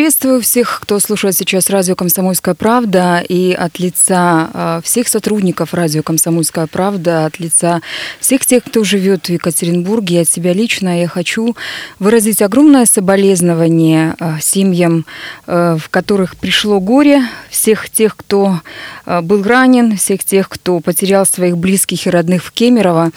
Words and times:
Приветствую 0.00 0.40
всех, 0.40 0.80
кто 0.82 0.98
слушает 0.98 1.36
сейчас 1.36 1.68
радио 1.68 1.94
«Комсомольская 1.94 2.54
правда» 2.54 3.22
и 3.28 3.52
от 3.52 3.78
лица 3.78 4.48
э, 4.54 4.80
всех 4.82 5.08
сотрудников 5.08 5.74
радио 5.74 6.02
«Комсомольская 6.02 6.66
правда», 6.68 7.26
от 7.26 7.38
лица 7.38 7.82
всех 8.18 8.46
тех, 8.46 8.64
кто 8.64 8.82
живет 8.82 9.26
в 9.26 9.28
Екатеринбурге, 9.28 10.16
и 10.16 10.18
от 10.20 10.28
себя 10.30 10.54
лично 10.54 10.98
я 11.02 11.06
хочу 11.06 11.54
выразить 11.98 12.40
огромное 12.40 12.86
соболезнование 12.86 14.16
э, 14.18 14.38
семьям, 14.40 15.04
э, 15.46 15.76
в 15.78 15.90
которых 15.90 16.34
пришло 16.36 16.80
горе, 16.80 17.22
всех 17.50 17.90
тех, 17.90 18.16
кто 18.16 18.60
был 19.04 19.42
ранен, 19.42 19.98
всех 19.98 20.24
тех, 20.24 20.48
кто 20.48 20.80
потерял 20.80 21.26
своих 21.26 21.58
близких 21.58 22.06
и 22.06 22.10
родных 22.10 22.44
в 22.44 22.52
Кемерово. 22.52 23.10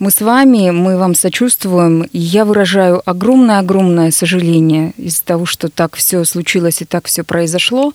Мы 0.00 0.10
с 0.10 0.20
вами, 0.20 0.70
мы 0.70 0.98
вам 0.98 1.14
сочувствуем, 1.14 2.02
и 2.02 2.18
я 2.18 2.44
выражаю 2.44 3.00
огромное-огромное 3.06 4.10
сожаление 4.10 4.92
из-за 4.98 5.22
того, 5.22 5.46
что 5.46 5.68
так 5.68 5.96
все 5.96 6.25
случилось 6.26 6.82
и 6.82 6.84
так 6.84 7.06
все 7.06 7.24
произошло. 7.24 7.92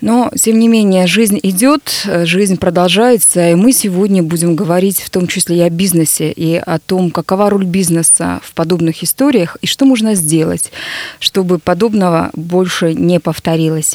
Но, 0.00 0.30
тем 0.34 0.58
не 0.58 0.68
менее, 0.68 1.06
жизнь 1.06 1.38
идет, 1.42 2.06
жизнь 2.24 2.56
продолжается, 2.56 3.50
и 3.50 3.54
мы 3.54 3.72
сегодня 3.72 4.22
будем 4.22 4.56
говорить 4.56 5.00
в 5.00 5.10
том 5.10 5.26
числе 5.26 5.58
и 5.58 5.60
о 5.60 5.70
бизнесе, 5.70 6.32
и 6.32 6.56
о 6.56 6.78
том, 6.78 7.10
какова 7.10 7.50
роль 7.50 7.66
бизнеса 7.66 8.40
в 8.42 8.52
подобных 8.54 9.02
историях, 9.02 9.58
и 9.60 9.66
что 9.66 9.84
можно 9.84 10.14
сделать, 10.14 10.72
чтобы 11.18 11.58
подобного 11.58 12.30
больше 12.34 12.94
не 12.94 13.20
повторилось. 13.20 13.94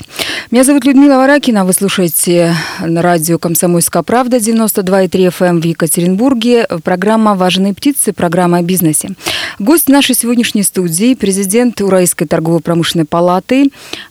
Меня 0.51 0.63
зовут 0.63 0.85
Людмила 0.85 1.15
Варакина, 1.15 1.65
вы 1.65 1.73
слушаете 1.73 2.53
на 2.79 3.01
радио 3.01 3.39
«Комсомольская 3.39 4.03
правда» 4.03 4.37
92,3 4.37 5.09
FM 5.09 5.45
эм 5.45 5.61
в 5.61 5.65
Екатеринбурге. 5.65 6.67
Программа 6.83 7.33
«Важные 7.33 7.73
птицы», 7.73 8.13
программа 8.13 8.59
о 8.59 8.61
бизнесе. 8.61 9.09
Гость 9.57 9.89
нашей 9.89 10.13
сегодняшней 10.15 10.63
студии– 10.63 11.15
президент 11.15 11.81
Уральской 11.81 12.27
торгово-промышленной 12.27 13.05
палаты 13.05 13.54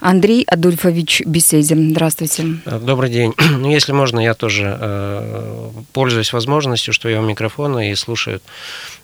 Андрей 0.00 0.44
Адольфович 0.44 1.22
Беседин. 1.26 1.90
Здравствуйте. 1.90 2.44
Добрый 2.64 3.10
день. 3.10 3.34
Ну, 3.64 3.70
если 3.70 3.92
можно, 3.92 4.20
я 4.20 4.34
тоже 4.34 4.76
э, 4.80 5.70
пользуюсь 5.92 6.32
возможностью, 6.32 6.92
что 6.92 7.08
я 7.08 7.20
у 7.20 7.24
микрофона 7.24 7.90
и 7.90 7.94
слушают 7.94 8.42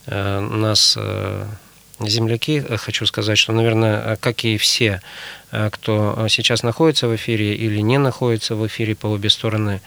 э, 0.06 0.40
нас 0.40 0.96
э, 0.98 1.44
земляки. 2.00 2.60
Хочу 2.76 3.06
сказать, 3.06 3.38
что, 3.38 3.52
наверное, 3.52 4.16
как 4.16 4.44
и 4.44 4.56
все, 4.56 5.00
э, 5.52 5.70
кто 5.70 6.26
сейчас 6.28 6.62
находится 6.62 7.08
в 7.08 7.14
эфире 7.14 7.54
или 7.54 7.80
не 7.80 7.98
находится 7.98 8.54
в 8.54 8.66
эфире 8.66 8.94
по 8.94 9.06
обе 9.06 9.30
стороны 9.30 9.80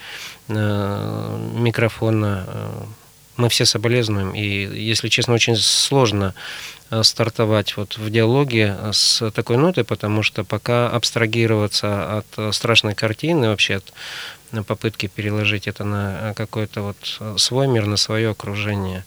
э, 0.48 1.50
микрофона, 1.54 2.44
э, 2.46 2.70
мы 3.36 3.48
все 3.48 3.64
соболезнуем. 3.64 4.34
И, 4.34 4.44
если 4.44 5.08
честно, 5.08 5.34
очень 5.34 5.56
сложно 5.56 6.34
э, 6.36 6.73
стартовать 7.02 7.76
вот 7.76 7.96
в 7.96 8.10
диалоге 8.10 8.76
с 8.92 9.30
такой 9.30 9.56
нотой, 9.56 9.84
потому 9.84 10.22
что 10.22 10.44
пока 10.44 10.88
абстрагироваться 10.88 12.18
от 12.18 12.26
э, 12.36 12.52
страшной 12.52 12.94
картины, 12.94 13.48
вообще 13.48 13.76
от 13.76 13.92
попытки 14.66 15.08
переложить 15.08 15.66
это 15.66 15.84
на 15.84 16.32
какой-то 16.34 16.82
вот 16.82 17.38
свой 17.40 17.66
мир, 17.66 17.86
на 17.86 17.96
свое 17.96 18.30
окружение, 18.30 19.04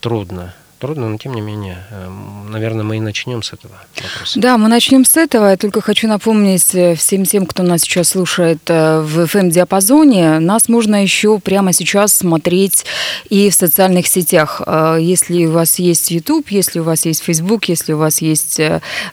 трудно 0.00 0.54
трудно, 0.80 1.08
но 1.08 1.18
тем 1.18 1.34
не 1.34 1.42
менее, 1.42 1.84
эм, 1.90 2.50
наверное, 2.50 2.84
мы 2.84 2.96
и 2.96 3.00
начнем 3.00 3.42
с 3.42 3.52
этого 3.52 3.74
вопроса. 3.94 4.40
Да, 4.40 4.56
мы 4.58 4.68
начнем 4.68 5.04
с 5.04 5.16
этого. 5.16 5.50
Я 5.50 5.56
только 5.56 5.80
хочу 5.80 6.08
напомнить 6.08 6.74
э, 6.74 6.94
всем 6.94 7.24
тем, 7.24 7.46
кто 7.46 7.62
нас 7.62 7.82
сейчас 7.82 8.08
слушает 8.08 8.58
э, 8.66 9.00
в 9.00 9.20
FM-диапазоне, 9.20 10.38
нас 10.40 10.68
можно 10.68 11.02
еще 11.02 11.38
прямо 11.38 11.72
сейчас 11.72 12.14
смотреть 12.14 12.86
и 13.28 13.50
в 13.50 13.54
социальных 13.54 14.06
сетях. 14.06 14.62
Э, 14.66 14.96
если 14.98 15.44
у 15.46 15.52
вас 15.52 15.78
есть 15.78 16.10
YouTube, 16.10 16.50
если 16.50 16.80
у 16.80 16.84
вас 16.84 17.04
есть 17.04 17.22
Facebook, 17.22 17.66
если 17.66 17.92
у 17.92 17.98
вас 17.98 18.22
есть, 18.22 18.58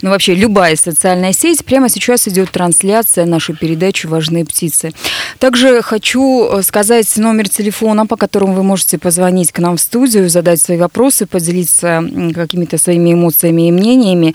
ну 0.02 0.10
вообще 0.10 0.36
любая 0.36 0.76
социальная 0.78 1.34
сеть, 1.34 1.66
прямо 1.66 1.90
сейчас 1.90 2.28
идет 2.28 2.50
трансляция 2.50 3.26
нашей 3.26 3.56
передачи 3.56 4.08
«Важные 4.08 4.46
птицы». 4.46 4.94
Также 5.38 5.82
хочу 5.82 6.62
сказать 6.64 7.18
номер 7.18 7.50
телефона, 7.50 8.08
по 8.08 8.16
которому 8.16 8.54
вы 8.54 8.64
можете 8.64 8.98
позвонить 8.98 9.52
к 9.52 9.60
нам 9.60 9.76
в 9.76 9.82
студию, 9.82 10.30
задать 10.30 10.62
свои 10.62 10.78
вопросы, 10.78 11.26
поделиться 11.26 11.56
поделиться 11.57 12.03
какими-то 12.34 12.78
своими 12.78 13.13
эмоциями 13.13 13.68
и 13.68 13.72
мнениями, 13.72 14.34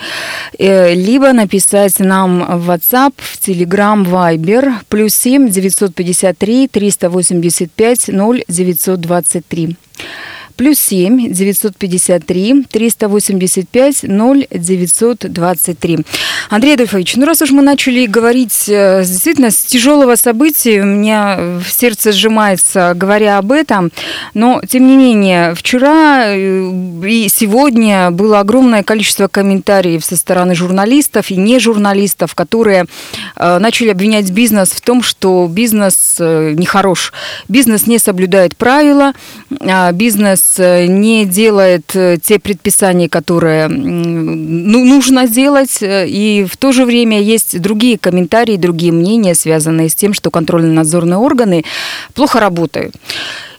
э, 0.58 0.94
либо 0.94 1.32
написать 1.32 1.98
нам 2.00 2.60
в 2.60 2.70
WhatsApp, 2.70 3.12
в 3.16 3.38
Telegram, 3.38 4.04
Viber, 4.04 4.72
плюс 4.88 5.14
7 5.14 5.48
953 5.48 6.68
385 6.68 8.08
0 8.08 8.44
923 8.48 9.76
плюс 10.54 10.78
7 10.78 11.32
953 11.32 12.64
385 12.70 14.02
0 14.02 14.46
923. 14.50 15.98
Андрей 16.50 16.74
Адольфович, 16.74 17.16
ну 17.16 17.26
раз 17.26 17.42
уж 17.42 17.50
мы 17.50 17.62
начали 17.62 18.06
говорить 18.06 18.68
э, 18.68 19.04
действительно 19.04 19.50
с 19.50 19.64
тяжелого 19.64 20.16
события, 20.16 20.82
у 20.82 20.84
меня 20.84 21.36
в 21.64 21.68
сердце 21.70 22.12
сжимается, 22.12 22.92
говоря 22.94 23.38
об 23.38 23.52
этом, 23.52 23.90
но 24.34 24.60
тем 24.68 24.86
не 24.86 24.96
менее, 24.96 25.54
вчера 25.54 26.24
э, 26.26 26.70
и 27.06 27.28
сегодня 27.28 28.10
было 28.10 28.40
огромное 28.40 28.82
количество 28.82 29.28
комментариев 29.28 30.04
со 30.04 30.16
стороны 30.16 30.54
журналистов 30.54 31.30
и 31.30 31.36
не 31.36 31.58
журналистов, 31.58 32.34
которые 32.34 32.86
э, 33.36 33.58
начали 33.58 33.88
обвинять 33.88 34.30
бизнес 34.30 34.70
в 34.70 34.80
том, 34.80 35.02
что 35.02 35.46
бизнес 35.50 36.16
нехорош, 36.19 37.12
бизнес 37.48 37.86
не 37.86 37.98
соблюдает 37.98 38.56
правила, 38.56 39.12
а 39.60 39.90
бизнес 39.92 40.41
Э, 40.58 40.86
не 40.86 41.25
делает 41.25 41.94
э, 41.94 42.19
те 42.22 42.38
предписания, 42.38 43.08
которые 43.08 43.69
ну, 43.69 44.84
нужно 44.84 45.26
делать, 45.28 45.82
э, 45.82 46.06
и 46.08 46.44
в 46.44 46.56
то 46.56 46.72
же 46.72 46.84
время 46.84 47.20
есть 47.20 47.60
другие 47.60 47.98
комментарии, 47.98 48.56
другие 48.56 48.92
мнения, 48.92 49.34
связанные 49.34 49.88
с 49.88 49.94
тем, 49.94 50.14
что 50.14 50.31
контрольно-надзорные 50.31 51.19
органы 51.19 51.64
плохо 52.14 52.41
работают. 52.41 52.94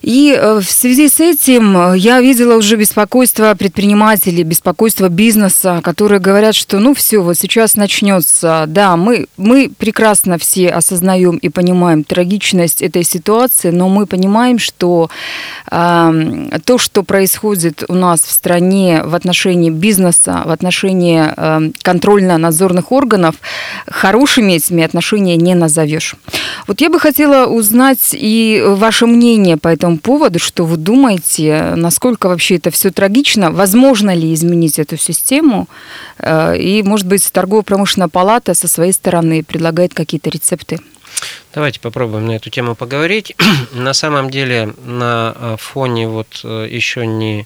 И 0.03 0.37
э, 0.37 0.59
в 0.59 0.69
связи 0.69 1.07
с 1.07 1.21
этим 1.21 1.77
э, 1.77 1.97
я 1.97 2.19
видела 2.19 2.57
уже 2.57 2.75
беспокойство 2.75 3.55
предпринимателей, 3.55 4.43
беспокойство 4.43 5.07
бизнеса, 5.07 5.79
которые 5.81 6.19
говорят, 6.19 6.55
что 6.55 6.79
ну 6.79 6.93
все, 6.93 7.19
вот 7.19 7.37
сейчас 7.37 7.77
начнется. 7.77 8.65
Да, 8.67 8.97
мы, 8.97 9.27
мы 9.37 9.71
прекрасно 9.75 10.37
все 10.37 10.69
осознаем 10.71 11.37
и 11.37 11.47
понимаем 11.47 12.03
трагичность 12.03 12.81
этой 12.81 13.05
ситуации, 13.05 13.69
но 13.69 13.87
мы 13.87 14.05
понимаем, 14.05 14.59
что 14.59 15.09
э, 15.71 16.49
то, 16.65 16.77
что 16.77 17.03
происходит 17.03 17.85
у 17.87 17.93
нас 17.93 18.19
в 18.23 18.31
стране 18.31 19.03
в 19.05 19.15
отношении 19.15 19.69
бизнеса, 19.69 20.43
в 20.45 20.51
отношении 20.51 21.23
э, 21.25 21.71
контрольно-надзорных 21.81 22.91
органов, 22.91 23.35
хорошими 23.87 24.53
этими 24.53 24.83
отношения 24.83 25.37
не 25.37 25.55
назовешь. 25.55 26.15
Вот 26.67 26.81
я 26.81 26.89
бы 26.89 26.99
хотела 26.99 27.45
узнать 27.45 28.09
и 28.11 28.61
ваше 28.65 29.05
мнение 29.05 29.55
по 29.55 29.69
этому 29.69 29.92
этому 29.93 29.99
поводу, 29.99 30.39
что 30.39 30.65
вы 30.65 30.77
думаете, 30.77 31.73
насколько 31.75 32.27
вообще 32.27 32.55
это 32.55 32.71
все 32.71 32.91
трагично, 32.91 33.51
возможно 33.51 34.15
ли 34.15 34.33
изменить 34.33 34.79
эту 34.79 34.97
систему, 34.97 35.67
э, 36.19 36.57
и, 36.57 36.83
может 36.83 37.07
быть, 37.07 37.31
торгово-промышленная 37.31 38.09
палата 38.09 38.53
со 38.53 38.67
своей 38.67 38.93
стороны 38.93 39.43
предлагает 39.43 39.93
какие-то 39.93 40.29
рецепты? 40.29 40.79
Давайте 41.53 41.79
попробуем 41.79 42.25
на 42.25 42.35
эту 42.35 42.49
тему 42.49 42.75
поговорить. 42.75 43.35
на 43.73 43.93
самом 43.93 44.29
деле, 44.29 44.73
на 44.85 45.33
э, 45.35 45.55
фоне 45.59 46.07
вот 46.07 46.41
э, 46.43 46.67
еще 46.69 47.05
не 47.05 47.45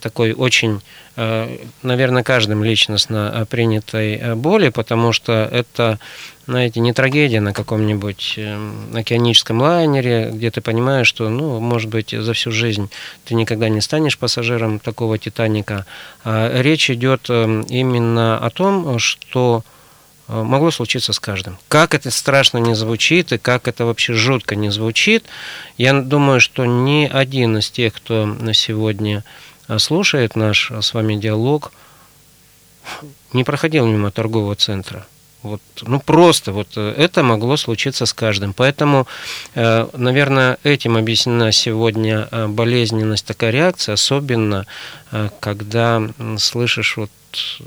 такой 0.00 0.32
очень, 0.32 0.80
наверное, 1.16 2.22
каждым 2.22 2.62
личностно 2.62 3.46
принятой 3.50 4.34
боли, 4.36 4.68
потому 4.68 5.12
что 5.12 5.48
это 5.50 5.98
знаете, 6.46 6.80
не 6.80 6.92
трагедия 6.92 7.40
на 7.40 7.52
каком-нибудь 7.52 8.34
эм, 8.36 8.94
океаническом 8.94 9.60
лайнере, 9.60 10.30
где 10.32 10.50
ты 10.50 10.60
понимаешь, 10.60 11.06
что, 11.06 11.28
ну, 11.28 11.60
может 11.60 11.88
быть, 11.88 12.10
за 12.10 12.32
всю 12.32 12.50
жизнь 12.50 12.90
ты 13.24 13.34
никогда 13.34 13.68
не 13.68 13.80
станешь 13.80 14.18
пассажиром 14.18 14.78
такого 14.78 15.18
Титаника. 15.18 15.86
А 16.24 16.60
речь 16.60 16.90
идет 16.90 17.26
эм, 17.28 17.62
именно 17.62 18.38
о 18.38 18.50
том, 18.50 18.98
что 18.98 19.62
э, 20.26 20.42
могло 20.42 20.72
случиться 20.72 21.12
с 21.12 21.20
каждым. 21.20 21.58
Как 21.68 21.94
это 21.94 22.10
страшно 22.10 22.58
не 22.58 22.74
звучит 22.74 23.32
и 23.32 23.38
как 23.38 23.68
это 23.68 23.84
вообще 23.84 24.12
жутко 24.14 24.56
не 24.56 24.70
звучит, 24.70 25.24
я 25.78 25.92
думаю, 25.92 26.40
что 26.40 26.64
ни 26.64 27.08
один 27.10 27.58
из 27.58 27.70
тех, 27.70 27.94
кто 27.94 28.26
на 28.26 28.52
сегодня 28.52 29.18
э, 29.18 29.51
слушает 29.78 30.36
наш 30.36 30.70
с 30.70 30.94
вами 30.94 31.16
диалог, 31.16 31.72
не 33.32 33.44
проходил 33.44 33.86
мимо 33.86 34.10
торгового 34.10 34.54
центра. 34.54 35.06
Вот, 35.42 35.60
ну 35.82 35.98
просто 35.98 36.52
вот 36.52 36.68
э, 36.76 36.94
это 36.96 37.24
могло 37.24 37.56
случиться 37.56 38.06
с 38.06 38.12
каждым. 38.12 38.52
Поэтому, 38.52 39.08
э, 39.54 39.88
наверное, 39.92 40.58
этим 40.62 40.96
объяснена 40.96 41.50
сегодня 41.50 42.28
э, 42.30 42.46
болезненность, 42.46 43.26
такая 43.26 43.50
реакция, 43.50 43.94
особенно 43.94 44.66
когда 45.40 46.00
слышишь 46.38 46.96
вот 46.96 47.10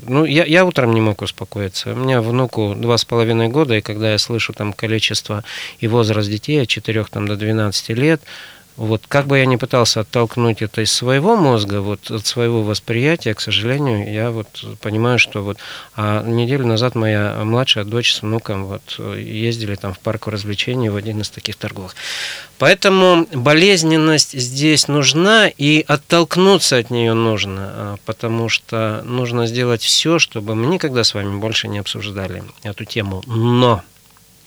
ну, 0.07 0.25
я, 0.25 0.46
я 0.46 0.66
утром 0.66 0.94
не 0.94 1.02
мог 1.02 1.22
успокоиться. 1.22 1.94
У 1.94 1.96
меня 1.96 2.22
внуку 2.22 2.74
два 2.75 2.98
с 2.98 3.06
половиной 3.06 3.50
года, 3.50 3.75
и 3.75 3.81
когда 3.81 4.12
я 4.12 4.18
слышу 4.18 4.54
там 4.54 4.74
количество 4.74 5.44
и 5.80 5.88
возраст 5.88 6.30
детей 6.30 6.62
от 6.62 6.68
4 6.68 7.06
там, 7.06 7.28
до 7.28 7.36
12 7.36 7.90
лет, 7.90 8.22
вот 8.77 9.04
как 9.07 9.27
бы 9.27 9.38
я 9.38 9.45
ни 9.45 9.56
пытался 9.56 10.01
оттолкнуть 10.01 10.62
это 10.62 10.81
из 10.81 10.92
своего 10.92 11.36
мозга, 11.36 11.81
вот 11.81 12.12
от 12.12 12.25
своего 12.25 12.63
восприятия, 12.63 13.33
к 13.33 13.42
сожалению, 13.42 14.12
я 14.12 14.31
вот 14.31 14.48
понимаю, 14.81 15.18
что 15.19 15.44
вот 15.44 15.57
а 15.95 16.24
неделю 16.24 16.66
назад 16.66 16.95
моя 16.95 17.42
младшая 17.44 17.86
дочь 17.86 18.13
с 18.13 18.22
внуком 18.22 18.66
вот 18.66 19.00
ездили 19.18 19.75
там 19.75 19.94
в 19.94 20.00
парк 20.00 20.27
развлечений 20.27 20.89
в 20.89 20.95
один 20.95 21.22
из 21.22 21.30
таких 21.30 21.56
торговых. 21.56 21.95
Поэтому 22.57 23.27
болезненность 23.33 24.39
здесь 24.39 24.88
нужна, 24.88 25.48
и 25.48 25.83
оттолкнуться 25.88 26.78
от 26.78 26.89
нее 26.89 27.13
нужно, 27.13 27.62
а, 27.62 27.95
потому 28.06 28.50
что 28.50 29.01
нужно 29.04 29.48
сделать 29.48 29.81
все, 29.81 30.19
чтобы 30.19 30.56
мы 30.56 30.68
никогда 30.68 31.04
с 31.04 31.13
вами 31.13 31.38
больше 31.38 31.68
не 31.68 31.80
обсуждали 31.80 32.44
эту 32.63 32.86
тему. 32.86 33.24
Но 33.25 33.83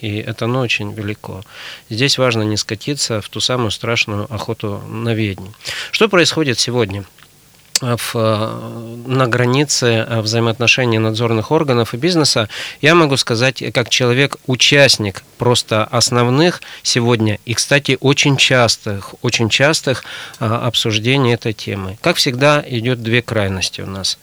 и 0.00 0.18
это 0.18 0.46
ну, 0.46 0.60
очень 0.60 0.92
велико. 0.92 1.42
Здесь 1.90 2.18
важно 2.18 2.42
не 2.42 2.56
скатиться 2.56 3.20
в 3.20 3.28
ту 3.28 3.40
самую 3.40 3.70
страшную 3.70 4.32
охоту 4.32 4.78
на 4.88 5.14
ведьм. 5.14 5.46
Что 5.90 6.08
происходит 6.08 6.58
сегодня? 6.58 7.04
в, 7.80 8.14
на 9.06 9.26
границе 9.26 10.06
взаимоотношений 10.08 10.98
надзорных 10.98 11.50
органов 11.50 11.94
и 11.94 11.96
бизнеса, 11.96 12.48
я 12.80 12.94
могу 12.94 13.16
сказать, 13.16 13.62
как 13.72 13.88
человек-участник 13.88 15.22
просто 15.38 15.84
основных 15.84 16.60
сегодня 16.82 17.38
и, 17.44 17.54
кстати, 17.54 17.96
очень 18.00 18.36
частых, 18.36 19.14
очень 19.22 19.48
частых 19.48 20.04
обсуждений 20.38 21.34
этой 21.34 21.52
темы. 21.52 21.98
Как 22.00 22.16
всегда, 22.16 22.64
идет 22.66 23.02
две 23.02 23.22
крайности 23.22 23.80
у 23.80 23.86
нас. 23.86 24.18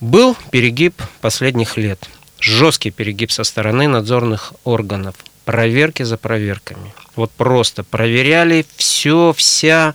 Был 0.00 0.36
перегиб 0.50 1.02
последних 1.20 1.76
лет– 1.76 2.08
жесткий 2.40 2.90
перегиб 2.90 3.30
со 3.30 3.44
стороны 3.44 3.88
надзорных 3.88 4.52
органов. 4.64 5.14
Проверки 5.44 6.02
за 6.02 6.16
проверками. 6.16 6.92
Вот 7.16 7.30
просто 7.30 7.82
проверяли 7.82 8.66
все, 8.76 9.32
вся. 9.36 9.94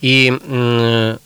И 0.00 0.32
э, 0.40 1.16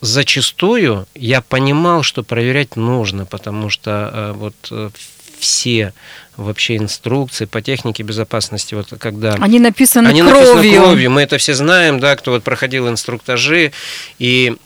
зачастую 0.00 1.06
я 1.14 1.40
понимал, 1.40 2.02
что 2.02 2.22
проверять 2.22 2.76
нужно, 2.76 3.24
потому 3.24 3.70
что 3.70 4.10
э, 4.12 4.32
вот 4.32 4.54
э, 4.70 4.90
все 5.38 5.92
вообще 6.36 6.76
инструкции 6.76 7.44
по 7.44 7.62
технике 7.62 8.02
безопасности, 8.02 8.74
вот 8.74 8.92
когда... 8.98 9.34
Они 9.34 9.58
написаны 9.58 10.08
они 10.08 10.20
кровью. 10.20 10.54
Написаны 10.54 10.84
кровью. 10.84 11.10
Мы 11.10 11.22
это 11.22 11.38
все 11.38 11.54
знаем, 11.54 12.00
да, 12.00 12.16
кто 12.16 12.32
вот 12.32 12.42
проходил 12.42 12.88
инструктажи, 12.88 13.72
и 14.18 14.56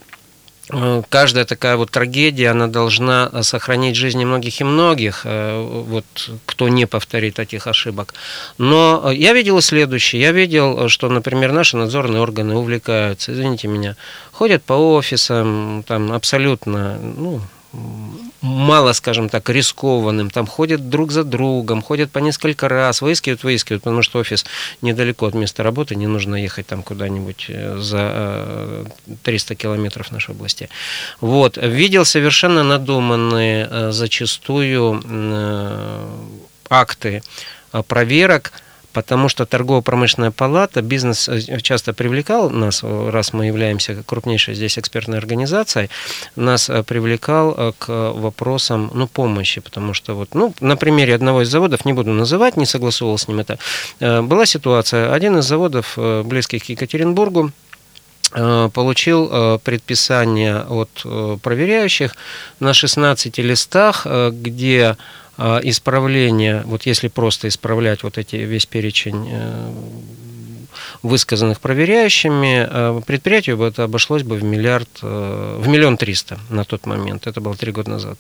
каждая 1.09 1.44
такая 1.44 1.76
вот 1.76 1.91
трагедия, 1.91 2.50
она 2.50 2.67
должна 2.67 3.43
сохранить 3.43 3.97
жизни 3.97 4.25
многих 4.25 4.61
и 4.61 4.65
многих, 4.65 5.23
э, 5.25 5.61
вот, 5.87 6.05
кто 6.47 6.69
не 6.69 6.87
повторит 6.87 7.35
таких 7.35 7.67
ошибок. 7.67 8.15
Но 8.59 9.11
я 9.11 9.32
видел 9.32 9.61
следующее. 9.61 10.23
Я 10.23 10.32
видел, 10.32 10.88
что, 10.88 11.09
например, 11.09 11.53
наши 11.53 11.76
надзорные 11.76 12.20
органы 12.20 12.55
увлекаются, 12.55 13.32
извините 13.32 13.69
меня, 13.69 13.97
ходят 14.32 14.62
по 14.62 14.73
офисам, 14.73 15.85
там 15.87 16.12
абсолютно, 16.12 16.99
ну, 16.99 17.41
мало, 18.40 18.93
скажем 18.93 19.29
так, 19.29 19.49
рискованным, 19.50 20.31
там 20.31 20.46
ходят 20.46 20.88
друг 20.88 21.12
за 21.12 21.25
другом, 21.25 21.82
ходят 21.82 22.11
по 22.11 22.19
несколько 22.19 22.69
раз, 22.69 23.02
выискивают, 23.02 23.43
выискивают, 23.43 23.82
потому 23.82 24.02
что 24.02 24.19
офис 24.19 24.44
недалеко 24.82 25.26
от 25.26 25.35
места 25.35 25.62
работы, 25.62 25.96
не 25.96 26.06
нужно 26.06 26.37
ехать 26.37 26.67
там 26.67 26.82
куда-нибудь 26.82 27.46
э, 27.49 27.79
за 27.79 28.87
300 29.23 29.55
э, 29.55 29.56
километров 29.56 30.12
нашей 30.12 30.35
области. 30.35 30.69
Вот. 31.20 31.56
Видел 31.56 32.05
совершенно 32.05 32.62
надуманные 32.62 33.69
э, 33.70 33.93
зачастую 33.93 35.02
акты 36.70 37.23
проверок, 37.87 38.52
потому 38.93 39.29
что 39.29 39.46
торгово-промышленная 39.46 40.31
палата, 40.31 40.82
бизнес 40.82 41.29
э, 41.29 41.61
часто 41.61 41.93
привлекал 41.93 42.50
нас, 42.50 42.82
раз 42.82 43.32
мы 43.32 43.46
являемся 43.46 44.02
крупнейшей 44.06 44.55
здесь 44.55 44.79
экспертной 44.79 45.19
организацией, 45.19 45.88
нас 46.37 46.70
э, 46.70 46.82
привлекал 46.82 47.55
э, 47.56 47.73
к 47.79 47.88
вопросам 47.88 48.90
ну, 48.94 49.06
помощи, 49.06 49.61
потому 49.61 49.94
что 49.94 50.14
вот, 50.14 50.35
ну, 50.35 50.55
на 50.61 50.76
примере 50.76 51.14
одного 51.14 51.43
из 51.43 51.49
заводов, 51.49 51.85
не 51.85 51.93
буду 51.93 52.12
называть, 52.12 52.56
не 52.56 52.67
согласовывал 52.67 53.19
с 53.19 53.29
ним 53.29 53.40
это, 53.40 53.58
была 54.00 54.46
ситуация, 54.46 55.12
один 55.12 55.38
из 55.38 55.44
заводов, 55.44 55.99
близких 56.25 56.64
к 56.64 56.69
Екатеринбургу, 56.69 57.52
получил 58.31 59.58
предписание 59.64 60.62
от 60.62 60.91
проверяющих 61.43 62.14
на 62.61 62.75
16 62.75 63.38
листах, 63.38 64.06
где 64.32 64.96
а, 65.40 65.61
исправления, 65.62 66.62
вот 66.67 66.85
если 66.85 67.06
просто 67.06 67.46
исправлять 67.46 68.02
вот 68.02 68.19
эти 68.19 68.35
весь 68.35 68.67
перечень 68.67 69.29
э, 69.31 69.70
высказанных 71.05 71.61
проверяющими, 71.61 72.67
э, 72.69 73.00
предприятию 73.06 73.56
бы 73.56 73.67
это 73.67 73.85
обошлось 73.85 74.25
бы 74.25 74.35
в 74.35 74.43
миллиард, 74.43 74.88
э, 75.00 75.61
в 75.62 75.69
миллион 75.69 75.96
триста 75.96 76.40
на 76.50 76.64
тот 76.64 76.87
момент. 76.87 77.29
Это 77.29 77.40
было 77.40 77.55
три 77.55 77.70
года 77.70 77.90
назад. 77.90 78.19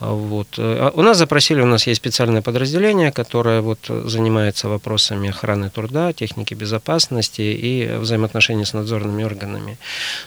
Вот. 0.00 0.48
А 0.58 0.90
у 0.92 1.02
нас 1.02 1.18
запросили, 1.18 1.60
у 1.60 1.66
нас 1.66 1.86
есть 1.86 2.00
специальное 2.00 2.42
подразделение, 2.42 3.12
которое 3.12 3.60
вот 3.60 3.78
занимается 3.88 4.68
вопросами 4.68 5.28
охраны 5.28 5.70
труда, 5.70 6.12
техники 6.12 6.54
безопасности 6.54 7.42
и 7.42 7.96
взаимоотношений 7.96 8.64
с 8.64 8.72
надзорными 8.72 9.22
органами. 9.22 9.78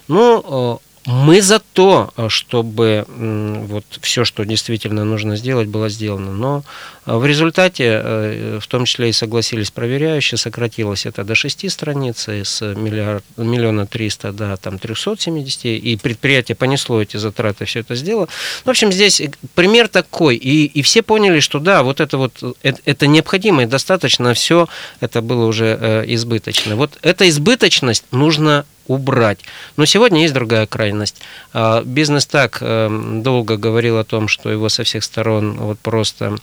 Ну, 0.08 0.80
мы 1.06 1.42
за 1.42 1.60
то, 1.60 2.12
э, 2.16 2.30
чтобы 2.30 3.06
вот 3.08 3.86
все, 4.02 4.26
что 4.26 4.46
действительно 4.46 5.04
нужно 5.04 5.36
сделать, 5.36 5.68
было 5.68 5.90
сделано. 5.90 6.32
Но 6.32 6.64
в 7.06 7.26
результате, 7.26 8.02
э, 8.04 8.60
в 8.62 8.68
том 8.68 8.86
числе 8.86 9.10
и 9.10 9.12
согласились 9.12 9.72
проверяющие, 9.72 10.38
сократилось 10.38 11.06
это 11.06 11.24
до 11.24 11.36
6 11.36 11.70
страниц, 11.70 12.28
с 12.28 12.62
миллиард, 12.62 13.24
миллиона 13.38 13.86
триста 13.86 14.31
до 14.31 14.56
там, 14.57 14.80
370, 14.80 15.66
и 15.66 15.98
предприятие 16.02 16.56
понесло 16.56 17.02
эти 17.02 17.18
затраты, 17.18 17.66
все 17.66 17.81
это 17.81 17.95
сделало. 17.95 18.30
В 18.64 18.69
общем, 18.69 18.92
здесь 18.92 19.22
пример 19.56 19.88
такой, 19.88 20.36
и, 20.36 20.66
и 20.66 20.81
все 20.81 21.02
поняли, 21.02 21.40
что 21.40 21.60
да, 21.60 21.83
вот 21.83 22.00
это 22.00 22.18
вот, 22.18 22.42
это, 22.62 22.80
это 22.86 23.07
необходимо 23.07 23.64
и 23.64 23.66
достаточно, 23.66 24.33
все 24.33 24.68
это 25.00 25.22
было 25.22 25.45
уже 25.45 26.06
избыточно. 26.07 26.76
Вот 26.76 26.98
эта 27.02 27.28
избыточность 27.28 28.06
нужно 28.12 28.66
убрать. 28.88 29.40
Но 29.78 29.86
сегодня 29.86 30.22
есть 30.22 30.33
другая 30.33 30.68
крайность. 30.68 31.22
А, 31.54 31.83
бизнес 31.83 32.26
так 32.26 32.57
эм, 32.62 33.24
долго 33.24 33.57
говорил 33.57 33.98
о 33.98 34.04
том, 34.04 34.28
что 34.28 34.50
его 34.50 34.69
со 34.69 34.83
всех 34.83 35.04
сторон 35.04 35.54
вот 35.54 35.80
просто 35.80 36.38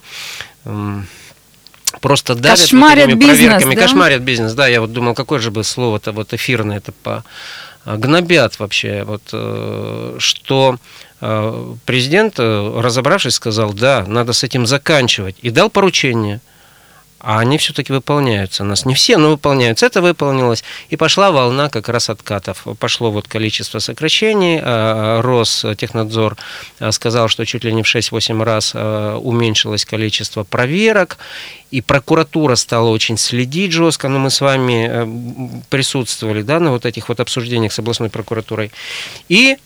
просто 2.00 2.34
давят 2.34 2.60
кошмарят 2.60 3.06
вот 3.06 3.16
этими 3.16 3.20
бизнес, 3.20 3.38
проверками, 3.38 3.74
да? 3.74 3.80
кошмарят 3.80 4.22
бизнес. 4.22 4.52
Да, 4.54 4.68
я 4.68 4.80
вот 4.80 4.92
думал, 4.92 5.14
какое 5.14 5.38
же 5.38 5.50
бы 5.50 5.64
слово-то 5.64 6.12
вот 6.12 6.32
эфирное 6.32 6.78
это 6.78 6.92
по 6.92 7.24
а, 7.84 7.96
гнобят 7.96 8.58
вообще, 8.58 9.04
вот 9.04 9.22
э, 9.32 10.16
что 10.18 10.76
э, 11.20 11.74
президент, 11.86 12.34
э, 12.38 12.80
разобравшись, 12.80 13.34
сказал, 13.34 13.72
да, 13.72 14.04
надо 14.06 14.32
с 14.32 14.44
этим 14.44 14.66
заканчивать, 14.66 15.36
и 15.42 15.50
дал 15.50 15.70
поручение– 15.70 16.40
а 17.20 17.38
они 17.38 17.58
все-таки 17.58 17.92
выполняются. 17.92 18.62
У 18.62 18.66
нас 18.66 18.86
не 18.86 18.94
все, 18.94 19.18
но 19.18 19.30
выполняются. 19.30 19.86
Это 19.86 20.00
выполнилось. 20.00 20.64
И 20.88 20.96
пошла 20.96 21.30
волна 21.30 21.68
как 21.68 21.88
раз 21.88 22.08
откатов. 22.08 22.66
Пошло 22.78 23.10
вот 23.10 23.28
количество 23.28 23.78
сокращений. 23.78 24.58
А, 24.62 25.20
Ростехнадзор 25.20 26.36
а, 26.78 26.92
сказал, 26.92 27.28
что 27.28 27.44
чуть 27.44 27.64
ли 27.64 27.72
не 27.72 27.82
в 27.82 27.86
6-8 27.86 28.42
раз 28.42 28.72
а, 28.74 29.18
уменьшилось 29.18 29.84
количество 29.84 30.44
проверок. 30.44 31.18
И 31.70 31.82
прокуратура 31.82 32.56
стала 32.56 32.88
очень 32.88 33.18
следить 33.18 33.72
жестко. 33.72 34.08
Но 34.08 34.18
мы 34.18 34.30
с 34.30 34.40
вами 34.40 34.88
э, 34.90 35.60
присутствовали 35.68 36.42
да, 36.42 36.58
на 36.58 36.70
вот 36.70 36.86
этих 36.86 37.08
вот 37.08 37.20
обсуждениях 37.20 37.72
с 37.72 37.78
областной 37.78 38.08
прокуратурой. 38.08 38.72
И 39.28 39.58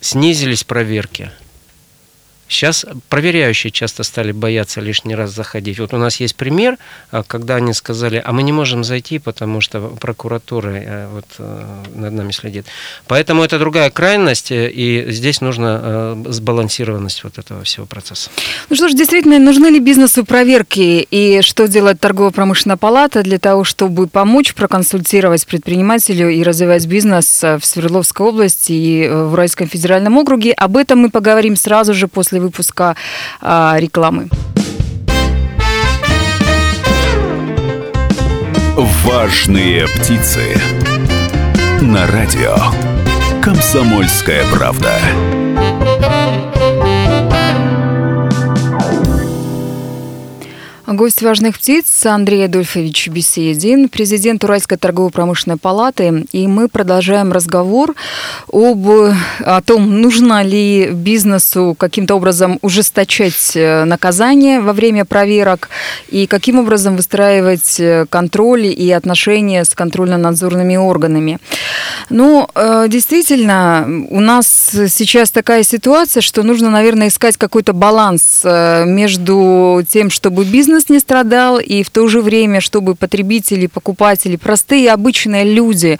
снизились 0.00 0.62
проверки 0.64 1.30
Сейчас 2.50 2.84
проверяющие 3.08 3.70
часто 3.70 4.02
стали 4.02 4.32
бояться 4.32 4.80
лишний 4.80 5.14
раз 5.14 5.30
заходить. 5.30 5.78
Вот 5.78 5.94
у 5.94 5.98
нас 5.98 6.18
есть 6.18 6.34
пример, 6.34 6.78
а, 7.12 7.22
когда 7.22 7.54
они 7.54 7.72
сказали, 7.72 8.20
а 8.22 8.32
мы 8.32 8.42
не 8.42 8.50
можем 8.50 8.82
зайти, 8.82 9.20
потому 9.20 9.60
что 9.60 9.80
прокуратура 10.00 10.70
э, 10.70 11.06
вот, 11.14 11.26
э, 11.38 11.84
над 11.94 12.12
нами 12.12 12.32
следит. 12.32 12.66
Поэтому 13.06 13.44
это 13.44 13.60
другая 13.60 13.90
крайность, 13.90 14.50
э, 14.50 14.68
и 14.68 15.12
здесь 15.12 15.40
нужна 15.40 16.16
сбалансированность 16.26 17.22
вот 17.22 17.38
этого 17.38 17.62
всего 17.62 17.86
процесса. 17.86 18.30
Ну 18.68 18.74
что 18.74 18.88
ж, 18.88 18.94
действительно, 18.94 19.38
нужны 19.38 19.68
ли 19.68 19.78
бизнесу 19.78 20.24
проверки, 20.24 21.06
и 21.08 21.42
что 21.42 21.68
делает 21.68 22.00
торгово-промышленная 22.00 22.76
палата 22.76 23.22
для 23.22 23.38
того, 23.38 23.62
чтобы 23.62 24.08
помочь 24.08 24.54
проконсультировать 24.54 25.46
предпринимателю 25.46 26.30
и 26.30 26.42
развивать 26.42 26.84
бизнес 26.86 27.42
в 27.42 27.60
Свердловской 27.62 28.26
области 28.26 28.72
и 28.72 29.08
в 29.08 29.34
Уральском 29.34 29.68
федеральном 29.68 30.18
округе? 30.18 30.52
Об 30.52 30.76
этом 30.76 30.98
мы 30.98 31.10
поговорим 31.10 31.54
сразу 31.54 31.94
же 31.94 32.08
после 32.08 32.39
выпуска 32.40 32.96
а, 33.40 33.76
рекламы. 33.78 34.28
Важные 39.04 39.86
птицы 39.88 40.58
на 41.80 42.06
радио 42.06 42.56
Комсомольская 43.42 44.44
правда. 44.52 45.00
Гость 50.92 51.22
«Важных 51.22 51.56
птиц» 51.56 52.04
Андрей 52.04 52.46
Адольфович 52.46 53.10
Беседин, 53.10 53.88
президент 53.88 54.42
Уральской 54.42 54.76
торгово-промышленной 54.76 55.56
палаты. 55.56 56.26
И 56.32 56.48
мы 56.48 56.68
продолжаем 56.68 57.30
разговор 57.30 57.94
об 58.52 58.88
о 58.88 59.62
том, 59.62 60.00
нужно 60.00 60.42
ли 60.42 60.90
бизнесу 60.90 61.76
каким-то 61.78 62.16
образом 62.16 62.58
ужесточать 62.60 63.52
э, 63.54 63.84
наказание 63.84 64.60
во 64.60 64.72
время 64.72 65.04
проверок 65.04 65.68
и 66.08 66.26
каким 66.26 66.58
образом 66.58 66.96
выстраивать 66.96 67.78
э, 67.78 68.06
контроль 68.10 68.66
и 68.66 68.90
отношения 68.90 69.64
с 69.64 69.76
контрольно-надзорными 69.76 70.74
органами. 70.74 71.38
Ну, 72.08 72.48
э, 72.52 72.86
действительно, 72.88 73.86
у 74.10 74.18
нас 74.18 74.70
сейчас 74.88 75.30
такая 75.30 75.62
ситуация, 75.62 76.20
что 76.20 76.42
нужно, 76.42 76.68
наверное, 76.68 77.08
искать 77.08 77.36
какой-то 77.36 77.74
баланс 77.74 78.42
между 78.44 79.84
тем, 79.88 80.10
чтобы 80.10 80.44
бизнес 80.44 80.79
бизнес 80.80 80.88
не 80.88 81.00
страдал, 81.00 81.58
и 81.58 81.82
в 81.82 81.90
то 81.90 82.08
же 82.08 82.22
время, 82.22 82.60
чтобы 82.60 82.94
потребители, 82.94 83.66
покупатели, 83.66 84.36
простые 84.36 84.92
обычные 84.92 85.44
люди, 85.44 85.98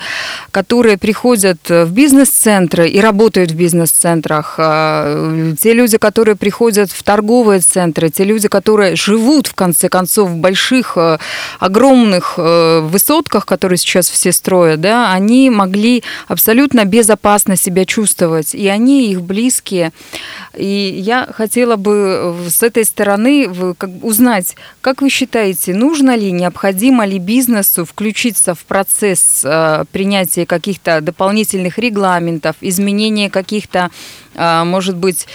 которые 0.51 0.97
приходят 0.97 1.59
в 1.69 1.91
бизнес-центры 1.91 2.89
и 2.89 3.01
работают 3.01 3.51
в 3.51 3.57
бизнес-центрах, 3.57 4.55
а, 4.59 5.53
те 5.61 5.75
люди, 5.75 5.99
которые 5.99 6.37
приходят 6.37 6.91
в 6.91 7.03
торговые 7.03 7.61
центры, 7.61 8.11
те 8.11 8.25
люди, 8.25 8.49
которые 8.49 8.97
живут, 8.97 9.49
в 9.49 9.55
конце 9.55 9.89
концов, 9.89 10.31
в 10.31 10.37
больших, 10.37 10.97
а, 10.97 11.19
огромных 11.59 12.35
а, 12.39 12.81
высотках, 12.81 13.45
которые 13.45 13.77
сейчас 13.77 14.09
все 14.09 14.33
строят, 14.33 14.81
да, 14.81 15.13
они 15.13 15.51
могли 15.51 16.03
абсолютно 16.29 16.85
безопасно 16.85 17.57
себя 17.57 17.85
чувствовать, 17.85 18.55
и 18.55 18.69
они, 18.69 19.11
их 19.13 19.21
близкие. 19.21 19.93
И 20.57 20.95
я 21.05 21.29
хотела 21.33 21.77
бы 21.77 22.35
с 22.49 22.63
этой 22.63 22.85
стороны 22.85 23.49
узнать, 24.03 24.57
как 24.81 25.03
вы 25.03 25.11
считаете, 25.11 25.75
нужно 25.75 26.17
ли, 26.17 26.33
необходимо 26.33 27.05
ли 27.05 27.19
бизнесу 27.19 27.85
включиться 27.85 28.55
в 28.55 28.65
процесс 28.65 29.43
э, 29.45 29.85
принятия 29.93 30.47
каких-то 30.47 31.01
дополнительных 31.01 31.79
регламентов, 31.79 32.57
изменения 32.61 33.31
каких-то 33.31 33.91
а, 34.37 34.65
может 34.65 34.97
быть, 34.97 35.27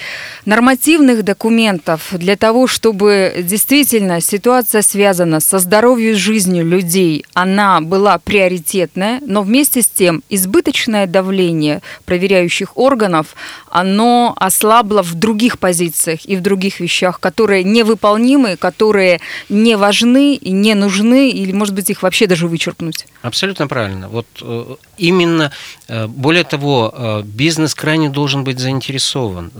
нормативных 0.45 1.23
документов 1.23 2.07
для 2.11 2.37
того, 2.37 2.65
чтобы 2.65 3.43
действительно 3.43 4.21
ситуация 4.21 4.81
связана 4.81 5.41
со 5.41 5.59
здоровьем 5.59 6.13
и 6.13 6.13
жизнью 6.13 6.65
людей, 6.65 7.25
она 7.33 7.81
была 7.81 8.17
приоритетная, 8.19 9.21
но 9.25 9.41
вместе 9.41 9.81
с 9.81 9.87
тем 9.87 10.23
избыточное 10.29 11.07
давление 11.07 11.81
проверяющих 12.05 12.77
органов, 12.77 13.35
оно 13.69 14.33
ослабло 14.37 15.03
в 15.03 15.13
других 15.15 15.59
позициях 15.59 16.25
и 16.25 16.35
в 16.37 16.41
других 16.41 16.79
вещах, 16.79 17.19
которые 17.19 17.63
невыполнимы, 17.63 18.55
которые 18.55 19.19
не 19.49 19.77
важны 19.77 20.39
не 20.41 20.73
нужны, 20.75 21.29
или, 21.29 21.51
может 21.51 21.73
быть, 21.75 21.89
их 21.89 22.03
вообще 22.03 22.27
даже 22.27 22.47
вычеркнуть. 22.47 23.07
Абсолютно 23.21 23.67
правильно. 23.67 24.09
Вот 24.09 24.27
э, 24.41 24.75
именно, 24.97 25.51
э, 25.87 26.07
более 26.07 26.43
того, 26.43 26.93
э, 26.93 27.21
бизнес 27.23 27.75
крайне 27.75 28.09
должен 28.09 28.43
быть 28.43 28.59
заинтересован 28.59 29.51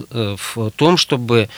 в 0.55 0.71
том, 0.75 0.97
чтобы 0.97 1.49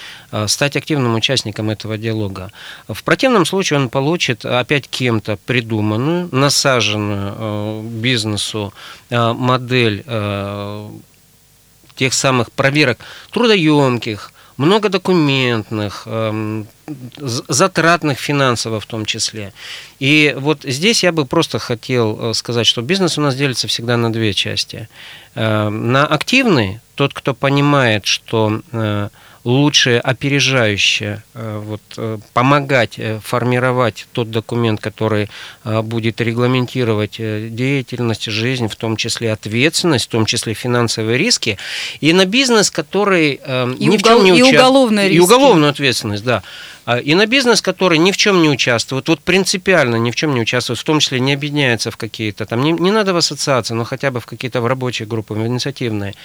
стать 0.47 0.75
активным 0.75 1.15
участником 1.15 1.69
этого 1.69 1.97
диалога. 1.97 2.51
В 2.87 3.03
противном 3.03 3.45
случае 3.45 3.79
он 3.79 3.89
получит 3.89 4.45
опять 4.45 4.87
кем-то 4.89 5.37
придуманную, 5.45 6.29
насаженную 6.31 7.83
бизнесу 7.83 8.73
модель 9.09 10.03
тех 11.95 12.13
самых 12.13 12.51
проверок 12.51 12.99
трудоемких, 13.31 14.31
многодокументных, 14.57 16.03
эм, 16.05 16.67
затратных 17.17 18.19
финансово 18.19 18.79
в 18.79 18.85
том 18.85 19.05
числе. 19.05 19.53
И 19.99 20.35
вот 20.37 20.63
здесь 20.63 21.03
я 21.03 21.11
бы 21.11 21.25
просто 21.25 21.59
хотел 21.59 22.33
сказать, 22.33 22.65
что 22.65 22.81
бизнес 22.81 23.17
у 23.17 23.21
нас 23.21 23.35
делится 23.35 23.67
всегда 23.67 23.97
на 23.97 24.11
две 24.11 24.33
части. 24.33 24.87
На 25.35 26.07
активный, 26.07 26.79
тот, 26.95 27.13
кто 27.13 27.33
понимает, 27.33 28.05
что 28.05 28.61
э, 28.71 29.09
лучше 29.47 29.97
опережающе 29.97 31.23
э, 31.33 31.61
вот, 31.63 31.81
э, 31.95 32.17
помогать 32.33 32.99
формировать 33.23 34.07
тот 34.11 34.29
документ, 34.29 34.81
который 34.81 35.29
будет 35.63 36.19
регламентировать 36.21 37.17
деятельность, 37.17 38.25
жизнь, 38.25 38.67
в 38.67 38.75
том 38.75 38.97
числе 38.97 39.31
ответственность, 39.31 40.05
в 40.05 40.09
том 40.09 40.25
числе 40.25 40.53
финансовые 40.53 41.17
риски, 41.17 41.57
и 42.01 42.13
на 42.13 42.25
бизнес, 42.25 42.71
который 42.71 43.33
и 43.33 43.85
ни 43.85 43.89
угол, 43.89 43.97
в 43.97 44.03
чем 44.03 44.23
не 44.23 44.33
участвует. 44.33 44.53
И 44.53 44.57
уголовная 44.57 45.07
И 45.07 45.19
уголовную 45.19 45.69
ответственность, 45.69 46.23
да. 46.23 46.43
А, 46.87 46.99
и 46.99 47.15
на 47.15 47.25
бизнес, 47.25 47.61
который 47.61 47.97
ни 47.97 48.13
в 48.13 48.17
чем 48.17 48.41
не 48.41 48.49
участвует, 48.49 49.09
вот 49.09 49.19
принципиально 49.19 49.97
ни 49.97 50.09
в 50.09 50.15
чем 50.15 50.33
не 50.33 50.39
участвует, 50.39 50.79
в 50.79 50.83
том 50.85 51.01
числе 51.01 51.19
не 51.19 51.33
объединяется 51.33 51.91
в 51.91 51.97
какие-то 51.97 52.45
там, 52.45 52.63
не, 52.63 52.71
не 52.71 52.91
надо 52.91 53.13
в 53.13 53.17
ассоциации, 53.17 53.73
но 53.73 53.83
хотя 53.83 54.09
бы 54.09 54.21
в 54.21 54.25
какие-то 54.25 54.61
в 54.61 54.67
рабочие 54.67 55.05
группы, 55.05 55.33
в 55.33 55.45
инициативные, 55.45 56.15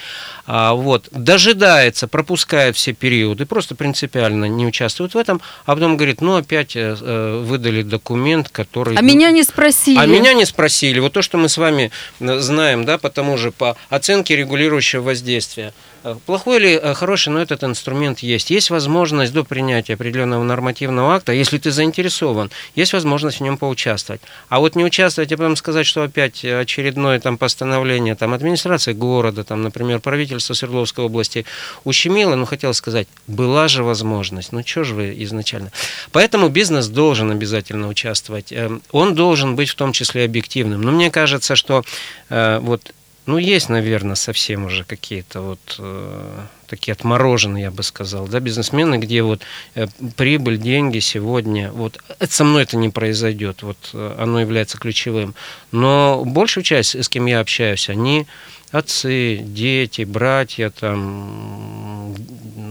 а, 0.47 0.75
вот, 0.75 1.09
дожидается, 1.11 2.07
пропускает 2.07 2.77
все 2.77 2.93
периоды, 2.93 3.12
просто 3.47 3.75
принципиально 3.75 4.47
не 4.47 4.67
участвует 4.67 5.15
в 5.15 5.19
этом, 5.19 5.41
а 5.65 5.75
потом 5.75 5.97
говорит, 5.97 6.21
ну, 6.21 6.37
опять 6.37 6.77
э, 6.77 6.97
э 7.01 7.43
выдали 7.43 7.83
документ, 7.83 8.49
который... 8.49 8.97
А 8.97 9.03
меня 9.03 9.31
не 9.31 9.43
спросили. 9.43 9.99
А 9.99 10.07
меня 10.07 10.33
не 10.33 10.45
спросили. 10.45 11.01
Вот 11.01 11.13
то, 11.13 11.23
что 11.23 11.39
мы 11.39 11.49
с 11.49 11.57
вами 11.57 11.91
э, 12.21 12.39
знаем, 12.39 12.85
да, 12.85 12.99
потому 12.99 13.37
же 13.37 13.51
по 13.51 13.77
оценке 13.91 14.37
регулирующего 14.37 15.03
воздействия. 15.03 15.73
Э, 16.05 16.17
плохой 16.27 16.59
или 16.59 16.81
э, 16.83 16.95
хороший, 16.95 17.29
но 17.31 17.41
этот 17.41 17.63
инструмент 17.65 18.21
есть. 18.21 18.51
Есть 18.51 18.71
возможность 18.71 19.33
до 19.33 19.45
принятия 19.45 19.95
определенного 19.95 20.43
нормативного 20.43 21.15
акта, 21.15 21.33
если 21.33 21.59
ты 21.59 21.71
заинтересован, 21.71 22.51
есть 22.75 22.93
возможность 22.93 23.39
в 23.39 23.43
нем 23.43 23.57
поучаствовать. 23.57 24.21
А 24.49 24.59
вот 24.59 24.75
не 24.75 24.85
участвовать 24.85 25.31
и 25.31 25.37
потом 25.37 25.57
сказать, 25.57 25.87
что 25.87 26.03
опять 26.03 26.45
очередное 26.45 27.21
там 27.21 27.39
постановление 27.39 28.15
там, 28.17 28.35
администрации 28.35 28.93
города, 28.93 29.45
там, 29.45 29.63
например, 29.63 30.01
правительство 30.01 30.55
Свердловской 30.55 31.05
области 31.05 31.45
ущемило, 31.85 32.35
ну, 32.35 32.47
хотел 32.47 32.75
сказать, 32.75 33.07
была 33.27 33.69
же 33.69 33.85
возможность. 33.85 34.53
Ну, 34.53 34.63
что 34.67 34.85
же 34.85 34.95
вы 34.95 35.15
изначально? 35.25 35.71
Поэтому 36.11 36.49
бизнес 36.49 36.89
должен 36.89 37.31
обязательно 37.31 37.89
участвовать. 37.89 38.53
Эм, 38.53 38.83
он 38.91 39.15
должен 39.15 39.55
быть 39.55 39.69
в 39.69 39.75
том 39.75 39.93
числе 39.93 40.25
объективным. 40.25 40.83
Но 40.83 40.91
мне 40.91 41.11
кажется, 41.11 41.55
что 41.55 41.85
э, 42.29 42.59
вот 42.61 42.93
ну, 43.27 43.39
есть, 43.39 43.69
наверное, 43.69 44.17
совсем 44.17 44.65
уже 44.65 44.85
какие-то 44.85 45.43
вот 45.43 45.77
э, 45.79 46.47
такие 46.67 46.93
отмороженные, 46.93 47.65
я 47.65 47.71
бы 47.71 47.83
сказал, 47.83 48.27
да, 48.27 48.41
бизнесмены, 48.41 48.97
где 48.97 49.23
вот 49.23 49.43
э, 49.75 49.87
прибыль, 50.17 50.59
деньги 50.59 50.99
сегодня, 50.99 51.71
вот 51.71 51.99
это, 52.19 52.33
со 52.33 52.45
мной 52.45 52.65
это 52.65 52.77
не 52.77 52.89
произойдет, 52.89 53.63
вот 53.63 53.77
э, 53.93 54.17
оно 54.19 54.41
является 54.41 54.77
ключевым. 54.77 55.35
Но 55.71 56.25
большую 56.25 56.65
часть, 56.65 56.97
с 56.97 57.09
кем 57.09 57.27
я 57.27 57.41
общаюсь, 57.41 57.89
они 57.89 58.27
отцы, 58.73 59.37
дети, 59.37 60.03
братья, 60.03 60.71
там, 60.71 62.15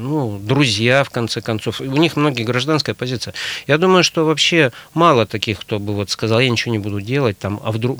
ну, 0.01 0.39
друзья, 0.43 1.03
в 1.03 1.09
конце 1.09 1.41
концов. 1.41 1.79
У 1.79 1.85
них 1.85 2.17
многие 2.17 2.43
гражданская 2.43 2.95
позиция. 2.95 3.33
Я 3.67 3.77
думаю, 3.77 4.03
что 4.03 4.25
вообще 4.25 4.71
мало 4.93 5.25
таких, 5.25 5.59
кто 5.59 5.79
бы 5.79 5.93
вот 5.93 6.09
сказал, 6.09 6.39
я 6.39 6.49
ничего 6.49 6.71
не 6.71 6.79
буду 6.79 6.99
делать, 6.99 7.37
там, 7.37 7.59
а 7.63 7.71
вдруг, 7.71 7.97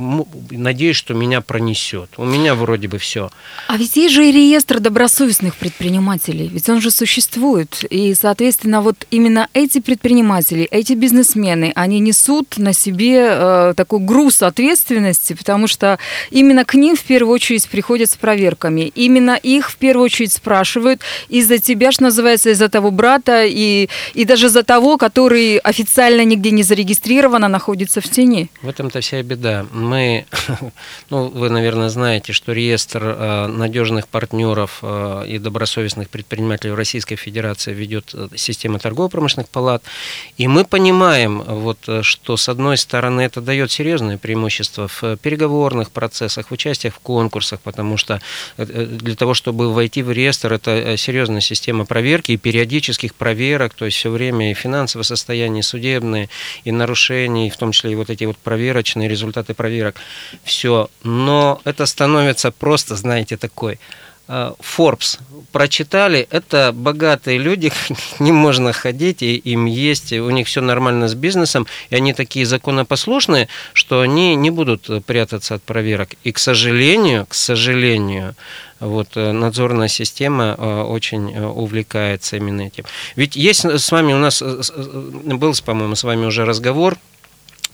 надеюсь, 0.50 0.96
что 0.96 1.14
меня 1.14 1.42
пронесет. 1.42 2.10
У 2.18 2.26
меня 2.26 2.56
вроде 2.56 2.88
бы 2.88 2.98
все. 2.98 3.30
А 3.68 3.78
ведь 3.78 3.96
есть 3.96 4.14
же 4.14 4.28
и 4.28 4.32
реестр 4.32 4.80
добросовестных 4.80 5.56
предпринимателей, 5.56 6.50
ведь 6.52 6.68
он 6.70 6.82
же 6.82 6.92
существует. 6.92 7.86
И, 7.90 8.14
соответственно, 8.16 8.82
вот 8.82 9.06
именно 9.12 9.48
эти 9.54 9.80
предприниматели, 9.80 10.64
эти 10.64 10.94
бизнесмены, 10.94 11.72
они 11.76 12.00
несут 12.00 12.58
на 12.58 12.74
себе 12.74 13.28
э, 13.30 13.74
такой 13.78 14.00
груз 14.00 14.42
ответственности, 14.42 15.34
потому 15.34 15.68
что 15.68 16.00
именно 16.32 16.66
к 16.66 16.74
ним 16.74 16.96
в 16.96 17.04
первую 17.04 17.34
очередь 17.34 17.70
приходят 17.70 17.91
приходят 17.92 18.10
с 18.10 18.16
проверками. 18.16 18.92
Именно 18.96 19.36
их 19.36 19.70
в 19.70 19.76
первую 19.76 20.06
очередь 20.06 20.32
спрашивают 20.32 21.02
из-за 21.28 21.58
тебя, 21.58 21.92
что 21.92 22.04
называется, 22.04 22.50
из-за 22.52 22.70
того 22.70 22.90
брата 22.90 23.44
и, 23.46 23.90
и 24.14 24.24
даже 24.24 24.48
за 24.48 24.64
того, 24.64 24.98
который 24.98 25.58
официально 25.58 26.24
нигде 26.24 26.52
не 26.52 26.64
зарегистрирован, 26.64 27.44
а 27.44 27.50
находится 27.50 28.00
в 28.00 28.10
тени. 28.10 28.50
В 28.62 28.70
этом-то 28.70 29.02
вся 29.02 29.22
беда. 29.24 29.66
Мы, 29.74 30.26
ну, 31.10 31.28
вы, 31.28 31.50
наверное, 31.50 31.90
знаете, 31.90 32.32
что 32.32 32.54
реестр 32.54 33.04
э, 33.04 33.48
надежных 33.48 34.08
партнеров 34.08 34.80
э, 34.82 35.26
и 35.28 35.38
добросовестных 35.38 36.10
предпринимателей 36.10 36.74
Российской 36.74 37.18
Федерации 37.18 37.74
ведет 37.74 38.12
э, 38.14 38.30
система 38.38 38.80
торгово-промышленных 38.80 39.50
палат. 39.50 39.84
И 40.38 40.48
мы 40.48 40.64
понимаем, 40.64 41.44
вот, 41.46 41.90
что 42.04 42.38
с 42.38 42.48
одной 42.48 42.78
стороны 42.78 43.22
это 43.22 43.42
дает 43.42 43.70
серьезное 43.70 44.18
преимущество 44.18 44.88
в 44.88 45.18
переговорных 45.18 45.90
процессах, 45.92 46.48
в 46.48 46.54
участиях 46.54 46.94
в 46.94 47.00
конкурсах, 47.00 47.60
потому 47.60 47.81
что 47.98 48.22
для 48.68 49.16
того, 49.16 49.34
чтобы 49.34 49.74
войти 49.74 50.02
в 50.04 50.12
реестр, 50.12 50.54
это 50.54 50.98
серьезная 50.98 51.42
система 51.42 51.86
проверки 51.86 52.32
и 52.32 52.38
периодических 52.38 53.16
проверок, 53.16 53.74
то 53.74 53.86
есть 53.86 53.98
все 53.98 54.10
время 54.10 54.52
и 54.52 54.54
финансовое 54.54 55.04
состояние, 55.04 55.60
и 55.60 55.64
судебные, 55.64 56.30
и 56.64 56.72
нарушения, 56.72 57.48
и 57.48 57.50
в 57.50 57.58
том 57.58 57.72
числе 57.72 57.92
и 57.92 57.96
вот 57.96 58.10
эти 58.10 58.26
вот 58.26 58.38
проверочные 58.38 59.10
результаты 59.10 59.54
проверок. 59.54 59.96
Все. 60.44 60.90
Но 61.04 61.62
это 61.64 61.86
становится 61.86 62.52
просто, 62.52 62.96
знаете, 62.96 63.38
такой 63.38 63.80
Э, 63.80 64.11
Forbes 64.32 65.20
прочитали, 65.52 66.28
это 66.32 66.72
богатые 66.74 67.38
люди, 67.38 67.72
не 68.20 68.32
можно 68.32 68.72
ходить, 68.74 69.22
и 69.22 69.36
им 69.36 69.66
есть, 69.66 70.14
у 70.14 70.30
них 70.30 70.48
все 70.48 70.62
нормально 70.62 71.08
с 71.08 71.16
бизнесом, 71.16 71.68
и 71.90 71.96
они 71.96 72.14
такие 72.14 72.46
законопослушные, 72.46 73.48
что 73.74 74.02
они 74.02 74.36
не 74.36 74.50
будут 74.50 75.06
прятаться 75.06 75.56
от 75.56 75.64
проверок. 75.64 76.10
И, 76.24 76.32
к 76.32 76.40
сожалению, 76.40 77.26
к 77.26 77.34
сожалению, 77.34 78.36
вот 78.80 79.10
э, 79.16 79.32
надзорная 79.32 79.88
система 79.88 80.56
э, 80.58 80.82
очень 80.82 81.38
увлекается 81.38 82.38
именно 82.38 82.62
этим. 82.62 82.86
Ведь 83.16 83.36
есть 83.36 83.66
с 83.66 83.92
вами 83.92 84.14
у 84.14 84.18
нас 84.18 84.42
был, 84.42 85.54
по-моему, 85.66 85.96
с 85.96 86.04
вами 86.04 86.26
уже 86.26 86.46
разговор 86.46 86.98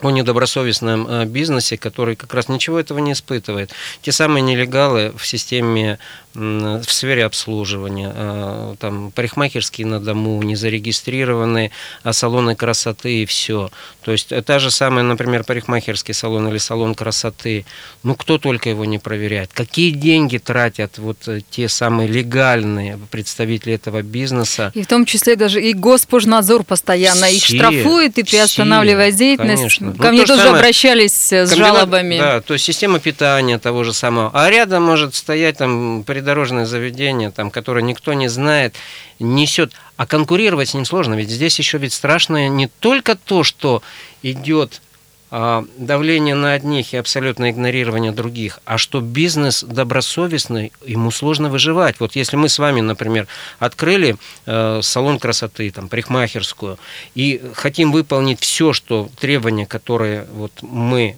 о 0.01 0.11
недобросовестном 0.11 1.07
э, 1.07 1.25
бизнесе, 1.25 1.77
который 1.77 2.15
как 2.15 2.33
раз 2.33 2.49
ничего 2.49 2.79
этого 2.79 2.99
не 2.99 3.13
испытывает. 3.13 3.71
Те 4.01 4.11
самые 4.11 4.43
нелегалы 4.43 5.11
в 5.17 5.25
системе, 5.25 5.97
в 6.33 6.85
сфере 6.85 7.25
обслуживания, 7.25 8.11
э, 8.13 8.75
там 8.79 9.11
парикмахерские 9.11 9.87
на 9.87 9.99
дому, 9.99 10.41
не 10.43 10.55
зарегистрированные, 10.55 11.71
а 12.03 12.13
салоны 12.13 12.55
красоты 12.55 13.23
и 13.23 13.25
все. 13.25 13.71
То 14.03 14.11
есть 14.11 14.31
э, 14.31 14.43
та 14.43 14.59
же 14.59 14.69
самая, 14.69 15.03
например, 15.03 15.43
парикмахерский 15.43 16.13
салон 16.13 16.47
или 16.47 16.59
салон 16.59 16.93
красоты, 16.93 17.65
ну 18.03 18.13
кто 18.13 18.37
только 18.37 18.69
его 18.69 18.85
не 18.85 18.99
проверяет. 18.99 19.49
Какие 19.51 19.89
деньги 19.89 20.37
тратят 20.37 20.99
вот 20.99 21.27
те 21.49 21.67
самые 21.69 22.07
легальные 22.07 22.99
представители 23.09 23.73
этого 23.73 24.03
бизнеса. 24.03 24.71
И 24.75 24.83
в 24.83 24.87
том 24.87 25.05
числе 25.05 25.35
даже 25.35 25.59
и 25.59 25.73
Госпожнадзор 25.73 26.65
постоянно 26.65 27.27
все, 27.27 27.37
их 27.37 27.43
штрафует 27.45 28.19
и 28.19 28.23
приостанавливает 28.23 29.15
все, 29.15 29.25
деятельность. 29.25 29.63
Конечно 29.63 29.86
ну, 29.95 30.03
Ко 30.03 30.11
мне 30.11 30.25
тоже 30.25 30.41
самое, 30.41 30.59
обращались 30.59 31.31
с 31.31 31.55
жалобами. 31.55 32.17
Да, 32.17 32.41
то 32.41 32.53
есть 32.53 32.65
система 32.65 32.99
питания 32.99 33.59
того 33.59 33.83
же 33.83 33.93
самого. 33.93 34.31
А 34.33 34.49
рядом 34.49 34.83
может 34.83 35.15
стоять 35.15 35.57
там 35.57 36.03
придорожное 36.03 36.65
заведение, 36.65 37.31
там, 37.31 37.51
которое 37.51 37.81
никто 37.81 38.13
не 38.13 38.27
знает, 38.27 38.75
несет. 39.19 39.73
А 39.95 40.05
конкурировать 40.05 40.69
с 40.69 40.73
ним 40.73 40.85
сложно, 40.85 41.15
ведь 41.15 41.29
здесь 41.29 41.57
еще 41.57 41.77
ведь 41.77 41.93
страшное 41.93 42.49
не 42.49 42.67
только 42.67 43.15
то, 43.15 43.43
что 43.43 43.81
идет 44.21 44.81
давление 45.29 46.35
на 46.35 46.53
одних 46.53 46.93
и 46.93 46.97
абсолютное 46.97 47.51
игнорирование 47.51 48.11
других, 48.11 48.59
а 48.65 48.77
что 48.77 49.01
бизнес 49.01 49.63
добросовестный, 49.63 50.71
ему 50.85 51.11
сложно 51.11 51.49
выживать. 51.49 51.99
Вот 51.99 52.15
если 52.15 52.37
мы 52.37 52.47
с 52.47 52.59
вами, 52.59 52.81
например, 52.81 53.27
открыли 53.59 54.15
э, 54.45 54.79
салон 54.81 55.19
красоты, 55.19 55.69
там, 55.71 55.89
парикмахерскую, 55.89 56.79
и 57.13 57.41
хотим 57.53 57.91
выполнить 57.91 58.39
все, 58.39 58.71
что 58.71 59.09
требования, 59.19 59.65
которые 59.65 60.27
вот 60.31 60.51
мы 60.61 61.17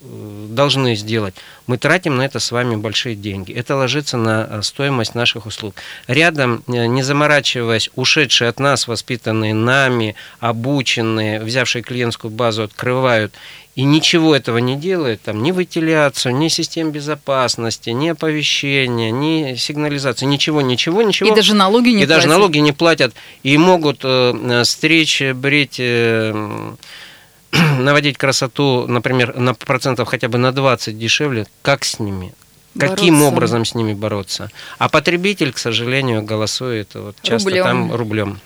должны 0.00 0.94
сделать, 0.96 1.34
мы 1.66 1.76
тратим 1.76 2.16
на 2.16 2.22
это 2.22 2.40
с 2.40 2.50
вами 2.52 2.76
большие 2.76 3.14
деньги. 3.14 3.52
Это 3.52 3.76
ложится 3.76 4.16
на 4.16 4.46
э, 4.48 4.62
стоимость 4.62 5.14
наших 5.14 5.46
услуг. 5.46 5.74
Рядом, 6.06 6.62
э, 6.66 6.86
не 6.86 7.02
заморачиваясь, 7.02 7.90
ушедшие 7.96 8.48
от 8.48 8.58
нас, 8.60 8.88
воспитанные 8.88 9.54
нами, 9.54 10.16
обученные, 10.40 11.40
взявшие 11.40 11.82
клиентскую 11.82 12.30
базу, 12.30 12.62
открывают 12.62 13.34
и 13.76 13.84
ничего 13.84 14.34
этого 14.34 14.58
не 14.58 14.76
делают, 14.76 15.22
там, 15.22 15.42
ни 15.42 15.52
вентиляцию, 15.52 16.36
ни 16.36 16.48
систем 16.48 16.90
безопасности, 16.90 17.90
ни 17.90 18.08
оповещения, 18.08 19.10
ни 19.10 19.54
сигнализации, 19.54 20.26
ничего, 20.26 20.60
ничего, 20.60 21.02
ничего. 21.02 21.30
И 21.30 21.34
даже 21.34 21.54
налоги 21.54 21.90
не 21.90 22.02
и 22.02 22.06
платят. 22.06 22.08
даже 22.08 22.28
налоги 22.28 22.58
не 22.58 22.72
платят. 22.72 23.14
И 23.42 23.56
могут 23.58 24.00
э, 24.02 24.62
стричь, 24.64 25.22
брить... 25.34 25.76
Э, 25.78 26.74
наводить 27.78 28.18
красоту, 28.18 28.86
например, 28.86 29.36
на 29.36 29.54
процентов 29.54 30.08
хотя 30.08 30.28
бы 30.28 30.38
на 30.38 30.52
20 30.52 30.98
дешевле, 30.98 31.46
как 31.62 31.84
с 31.84 31.98
ними? 31.98 32.32
Бороться. 32.74 32.96
Каким 32.96 33.22
образом 33.22 33.64
с 33.64 33.74
ними 33.74 33.94
бороться? 33.94 34.50
А 34.78 34.88
потребитель, 34.88 35.52
к 35.52 35.58
сожалению, 35.58 36.22
голосует 36.22 36.94
вот 36.94 37.16
часто 37.20 37.48
рублем. 37.48 37.64
там 37.64 37.94
рублем. 37.94 38.40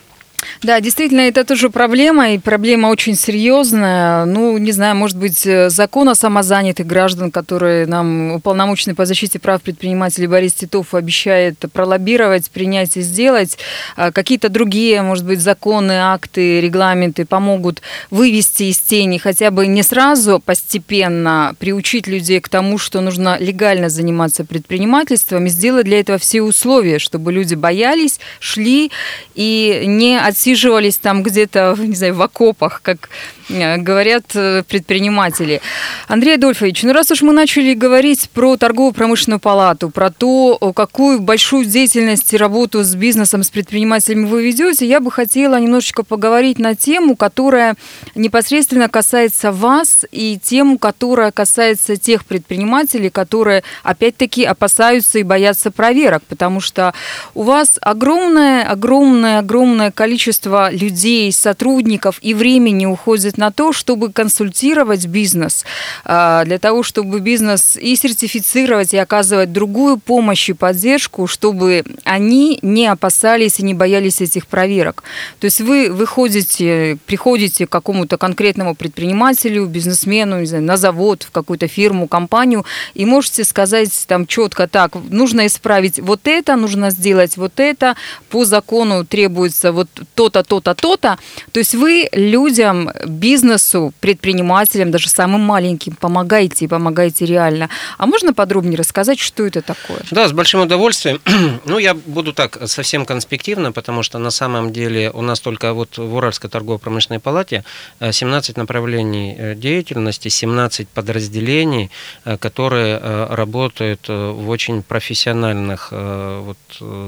Да, 0.63 0.81
действительно, 0.81 1.23
это 1.23 1.45
тоже 1.45 1.71
проблема, 1.71 2.33
и 2.33 2.39
проблема 2.39 2.89
очень 2.89 3.17
серьезная. 3.17 4.25
Ну, 4.25 4.59
не 4.59 4.73
знаю, 4.73 4.97
может 4.97 5.17
быть, 5.17 5.47
э, 5.47 5.71
закон 5.71 6.09
о 6.09 6.15
самозанятых 6.15 6.87
граждан, 6.87 7.31
который 7.31 7.87
нам 7.87 8.33
уполномоченный 8.33 8.95
по 8.95 9.07
защите 9.07 9.39
прав 9.39 9.63
предпринимателей 9.63 10.27
Борис 10.27 10.55
Титов 10.55 10.95
обещает 10.95 11.59
пролоббировать, 11.73 12.51
принять 12.51 12.97
и 12.97 13.03
сделать. 13.03 13.59
А 13.97 14.13
какие-то 14.13 14.49
другие, 14.49 15.03
может 15.03 15.25
быть, 15.25 15.41
законы, 15.41 15.93
акты, 15.93 16.61
регламенты 16.61 17.25
помогут 17.25 17.83
вывести 18.11 18.65
из 18.65 18.79
тени 18.79 19.19
хотя 19.19 19.51
бы 19.51 19.67
не 19.67 19.83
сразу, 19.83 20.41
постепенно 20.45 21.55
приучить 21.59 22.07
людей 22.07 22.41
к 22.41 22.49
тому, 22.49 22.79
что 22.79 23.01
нужно 23.01 23.37
легально 23.39 23.89
заниматься 23.89 24.45
предпринимательством 24.45 25.47
и 25.47 25.49
сделать 25.49 25.85
для 25.85 26.01
этого 26.01 26.19
все 26.19 26.43
условия, 26.43 26.99
чтобы 26.99 27.33
люди 27.33 27.55
боялись, 27.55 28.21
шли 28.41 28.91
и 29.35 29.83
не 29.87 30.19
отсиживались 30.35 30.99
там 30.99 31.23
где-то, 31.23 31.77
не 31.79 31.95
знаю, 31.95 32.15
в 32.15 32.23
окопах, 32.23 32.81
как 32.83 33.09
э, 33.49 33.77
говорят 33.77 34.25
э, 34.35 34.65
предприниматели. 34.69 35.61
Андрей 36.09 36.35
Адольфович, 36.35 36.83
ну 36.83 36.93
раз 36.93 37.11
уж 37.13 37.23
мы 37.23 37.33
начали 37.33 37.75
говорить 37.75 38.29
про 38.31 38.57
торгово-промышленную 38.57 39.39
палату, 39.39 39.91
про 39.91 40.11
то, 40.11 40.59
какую 40.75 41.21
большую 41.21 41.65
деятельность 41.65 42.35
и 42.35 42.37
работу 42.37 42.83
с 42.83 42.95
бизнесом, 42.95 43.45
с 43.45 43.51
предпринимателями 43.51 44.27
вы 44.27 44.45
ведете, 44.45 44.87
я 44.87 45.01
бы 45.01 45.11
хотела 45.11 45.59
немножечко 45.61 46.03
поговорить 46.03 46.59
на 46.59 46.75
тему, 46.75 47.15
которая 47.17 47.77
непосредственно 48.17 48.89
касается 48.89 49.53
вас 49.53 50.05
и 50.11 50.39
тему, 50.43 50.79
которая 50.79 51.31
касается 51.31 51.97
тех 51.97 52.25
предпринимателей, 52.25 53.11
которые, 53.11 53.63
опять-таки, 53.85 54.45
опасаются 54.45 55.19
и 55.19 55.23
боятся 55.23 55.71
проверок, 55.71 56.23
потому 56.29 56.61
что 56.61 56.93
у 57.35 57.43
вас 57.43 57.79
огромное, 57.81 58.65
огромное, 58.69 59.39
огромное 59.39 59.91
количество 59.91 60.14
количество 60.15 60.71
людей, 60.71 61.33
сотрудников 61.33 62.21
и 62.23 62.35
времени 62.35 62.87
уходит 62.87 63.37
на 63.37 63.51
то, 63.51 63.73
чтобы 63.73 64.13
консультировать 64.13 65.07
бизнес, 65.07 65.65
а, 66.05 66.45
для 66.45 66.61
того, 66.61 66.85
чтобы 66.85 67.19
бизнес 67.19 67.77
и 67.77 67.97
сертифицировать, 67.97 68.95
и 68.95 68.97
оказывать 68.97 69.53
другую 69.53 69.99
помощь 69.99 70.49
и 70.49 70.53
поддержку, 70.53 71.27
чтобы 71.27 71.83
они 72.05 72.61
не 72.63 72.87
опасались 72.87 73.59
и 73.59 73.65
не 73.65 73.75
боялись 73.75 74.21
этих 74.21 74.47
проверок. 74.47 75.03
То 75.41 75.47
есть 75.47 75.61
вы 75.61 75.91
выходите, 75.91 76.97
приходите 77.07 77.67
к 77.67 77.71
какому-то 77.71 78.17
конкретному 78.17 78.77
предпринимателю, 78.77 79.67
бизнесмену, 79.67 80.39
не 80.41 80.47
знаю, 80.47 80.63
на 80.63 80.77
завод, 80.77 81.25
в 81.25 81.33
какую-то 81.33 81.67
фирму, 81.67 82.07
компанию, 82.07 82.65
и 82.95 83.05
можете 83.05 83.43
сказать 83.43 84.05
там 84.07 84.27
четко 84.27 84.69
так, 84.69 84.95
нужно 85.11 85.47
исправить 85.47 85.99
вот 85.99 86.21
это, 86.29 86.55
нужно 86.55 86.91
сделать 86.91 87.37
вот 87.37 87.59
это, 87.59 87.97
по 88.29 88.45
закону 88.45 89.05
требуется 89.05 89.73
вот 89.73 89.89
то-то, 90.15 90.43
то-то, 90.43 90.75
то-то. 90.75 91.19
То 91.53 91.61
есть 91.61 91.75
вы 91.75 92.09
людям, 92.13 92.91
бизнесу, 93.07 93.93
предпринимателям, 94.01 94.91
даже 94.91 95.09
самым 95.09 95.41
маленьким, 95.41 95.95
помогаете 95.95 96.65
и 96.65 96.69
помогаете 96.69 97.27
реально. 97.27 97.69
А 97.99 98.07
можно 98.07 98.33
подробнее 98.33 98.79
рассказать, 98.79 99.19
что 99.19 99.47
это 99.47 99.63
такое? 99.63 100.01
Да, 100.11 100.29
с 100.29 100.33
большим 100.33 100.61
удовольствием. 100.61 101.21
ну, 101.65 101.79
я 101.79 101.95
буду 101.95 102.33
так 102.33 102.59
совсем 102.67 103.07
конспективно, 103.07 103.73
потому 103.73 104.03
что 104.03 104.19
на 104.19 104.31
самом 104.31 104.73
деле 104.73 105.11
у 105.11 105.23
нас 105.23 105.41
только 105.41 105.73
вот 105.73 105.99
в 105.99 106.15
Уральской 106.15 106.51
торгово-промышленной 106.51 107.21
палате 107.21 107.65
17 108.01 108.57
э, 108.57 108.61
направлений 108.61 109.35
э, 109.37 109.55
деятельности, 109.55 110.29
17 110.29 110.89
подразделений, 110.89 111.91
э, 112.25 112.37
которые 112.37 112.99
работают 113.29 114.09
в 114.09 114.49
очень 114.49 114.83
профессиональных 114.83 115.93
вот, 115.93 116.59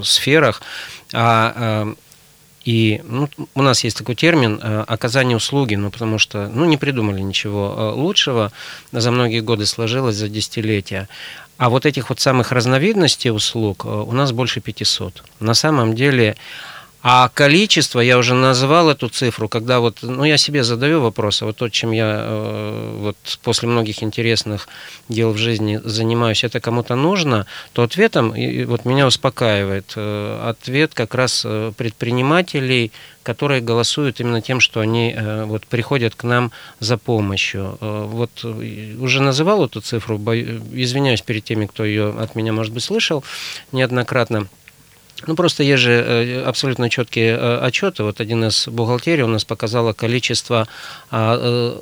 сферах. 0.05 0.63
А 1.13 1.87
И 2.67 3.01
ну, 3.05 3.29
у 3.55 3.63
нас 3.63 3.85
есть 3.85 3.97
такой 3.97 4.17
термин 4.17 4.61
оказание 4.63 5.37
услуги, 5.37 5.77
ну, 5.77 5.91
потому 5.91 6.19
что 6.19 6.49
ну, 6.49 6.65
не 6.65 6.77
придумали 6.77 7.21
ничего 7.21 7.93
лучшего, 7.95 8.51
за 8.91 9.11
многие 9.13 9.41
годы 9.41 9.67
сложилось, 9.67 10.17
за 10.17 10.29
десятилетия. 10.29 11.09
А 11.59 11.71
вот 11.71 11.87
этих 11.87 12.11
вот 12.11 12.19
самых 12.19 12.51
разновидностей 12.51 13.31
услуг 13.31 13.85
у 13.85 14.13
нас 14.13 14.33
больше 14.33 14.61
500. 14.61 15.23
На 15.39 15.55
самом 15.55 15.95
деле 15.95 16.37
а 17.03 17.29
количество, 17.29 18.01
я 18.01 18.19
уже 18.19 18.35
назвал 18.35 18.91
эту 18.91 19.09
цифру, 19.09 19.49
когда 19.49 19.79
вот, 19.81 19.99
ну, 20.03 20.25
я 20.25 20.37
себе 20.37 20.65
задаю 20.65 21.01
вопрос, 21.01 21.41
а 21.41 21.47
вот 21.47 21.57
то, 21.57 21.69
чем 21.69 21.93
я 21.93 22.17
э, 22.19 22.97
вот 23.01 23.17
после 23.43 23.69
многих 23.69 24.03
интересных 24.03 24.67
дел 25.09 25.31
в 25.31 25.37
жизни 25.37 25.81
занимаюсь, 25.85 26.43
это 26.43 26.59
кому-то 26.59 26.97
нужно, 26.97 27.47
то 27.73 27.83
ответом, 27.83 28.35
и 28.35 28.65
вот 28.65 28.85
меня 28.85 29.07
успокаивает, 29.07 29.93
э, 29.95 30.49
ответ 30.49 30.95
как 30.95 31.15
раз 31.15 31.43
э, 31.45 31.73
предпринимателей, 31.77 32.91
которые 33.23 33.61
голосуют 33.61 34.21
именно 34.21 34.41
тем, 34.41 34.61
что 34.61 34.79
они 34.79 35.13
вот 35.47 35.67
приходят 35.67 36.15
к 36.15 36.23
нам 36.23 36.53
за 36.79 36.97
помощью. 36.97 37.77
Вот 37.81 38.45
уже 38.45 39.21
называл 39.21 39.65
эту 39.65 39.81
цифру, 39.81 40.17
извиняюсь 40.17 41.23
перед 41.23 41.43
теми, 41.43 41.67
кто 41.67 41.85
ее 41.85 42.11
от 42.11 42.37
меня, 42.37 42.53
может 42.53 42.73
быть, 42.73 42.85
слышал 42.85 43.25
неоднократно. 43.73 44.47
Ну, 45.27 45.35
просто 45.35 45.63
есть 45.63 45.83
же 45.83 45.93
э, 45.93 46.43
абсолютно 46.43 46.91
четкие 46.91 47.37
э, 47.37 47.59
отчеты. 47.59 48.03
Вот 48.03 48.21
один 48.21 48.45
из 48.45 48.69
бухгалтерий 48.69 49.23
у 49.23 49.29
нас 49.29 49.45
показало 49.45 49.93
количество 49.93 50.69
а, 51.11 51.39
э, 51.41 51.81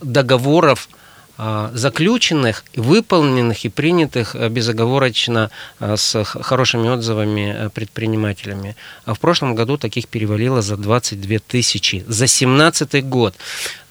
договоров, 0.00 0.88
а, 1.36 1.70
заключенных, 1.74 2.64
выполненных 2.76 3.64
и 3.64 3.68
принятых 3.68 4.34
безоговорочно 4.50 5.50
с 5.78 6.24
хорошими 6.24 6.88
отзывами 6.88 7.70
предпринимателями. 7.74 8.76
А 9.06 9.14
в 9.14 9.20
прошлом 9.20 9.54
году 9.54 9.78
таких 9.78 10.06
перевалило 10.06 10.60
за 10.60 10.76
22 10.76 11.38
тысячи. 11.38 12.04
За 12.06 12.26
17 12.26 13.02
год. 13.08 13.34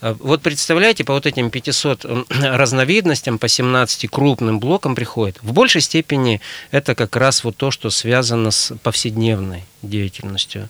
Э, 0.01 0.15
вот 0.19 0.41
представляете, 0.41 1.03
по 1.03 1.13
вот 1.13 1.25
этим 1.25 1.49
500 1.49 2.05
разновидностям, 2.29 3.38
по 3.38 3.47
17 3.47 4.09
крупным 4.09 4.59
блокам 4.59 4.95
приходит. 4.95 5.38
В 5.41 5.53
большей 5.53 5.81
степени 5.81 6.41
это 6.71 6.95
как 6.95 7.15
раз 7.15 7.43
вот 7.43 7.57
то, 7.57 7.71
что 7.71 7.89
связано 7.89 8.51
с 8.51 8.75
повседневной 8.83 9.63
деятельностью. 9.81 10.67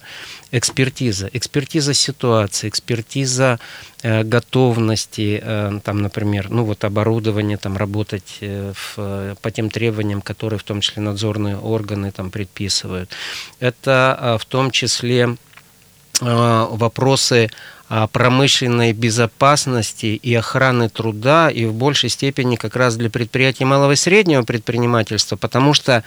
Экспертиза, 0.51 1.29
экспертиза 1.33 1.93
ситуации, 1.93 2.69
экспертиза 2.69 3.59
э, 4.01 4.23
готовности, 4.23 5.39
э, 5.43 5.79
там, 5.83 6.01
например, 6.01 6.49
ну 6.49 6.63
вот 6.63 6.83
оборудование, 6.83 7.57
там 7.57 7.77
работать 7.77 8.37
э, 8.41 8.73
в, 8.75 9.35
по 9.41 9.51
тем 9.51 9.69
требованиям, 9.69 10.21
которые 10.21 10.59
в 10.59 10.63
том 10.63 10.81
числе 10.81 11.01
надзорные 11.01 11.57
органы 11.57 12.11
там 12.11 12.31
предписывают. 12.31 13.11
Это 13.59 14.17
э, 14.19 14.37
в 14.39 14.45
том 14.45 14.71
числе 14.71 15.35
э, 16.21 16.67
вопросы 16.71 17.49
промышленной 18.11 18.93
безопасности 18.93 20.05
и 20.21 20.35
охраны 20.35 20.89
труда 20.89 21.49
и 21.49 21.65
в 21.65 21.73
большей 21.73 22.09
степени 22.09 22.55
как 22.55 22.75
раз 22.75 22.95
для 22.95 23.09
предприятий 23.09 23.65
малого 23.65 23.93
и 23.93 23.95
среднего 23.95 24.43
предпринимательства, 24.43 25.35
потому 25.35 25.73
что 25.73 26.03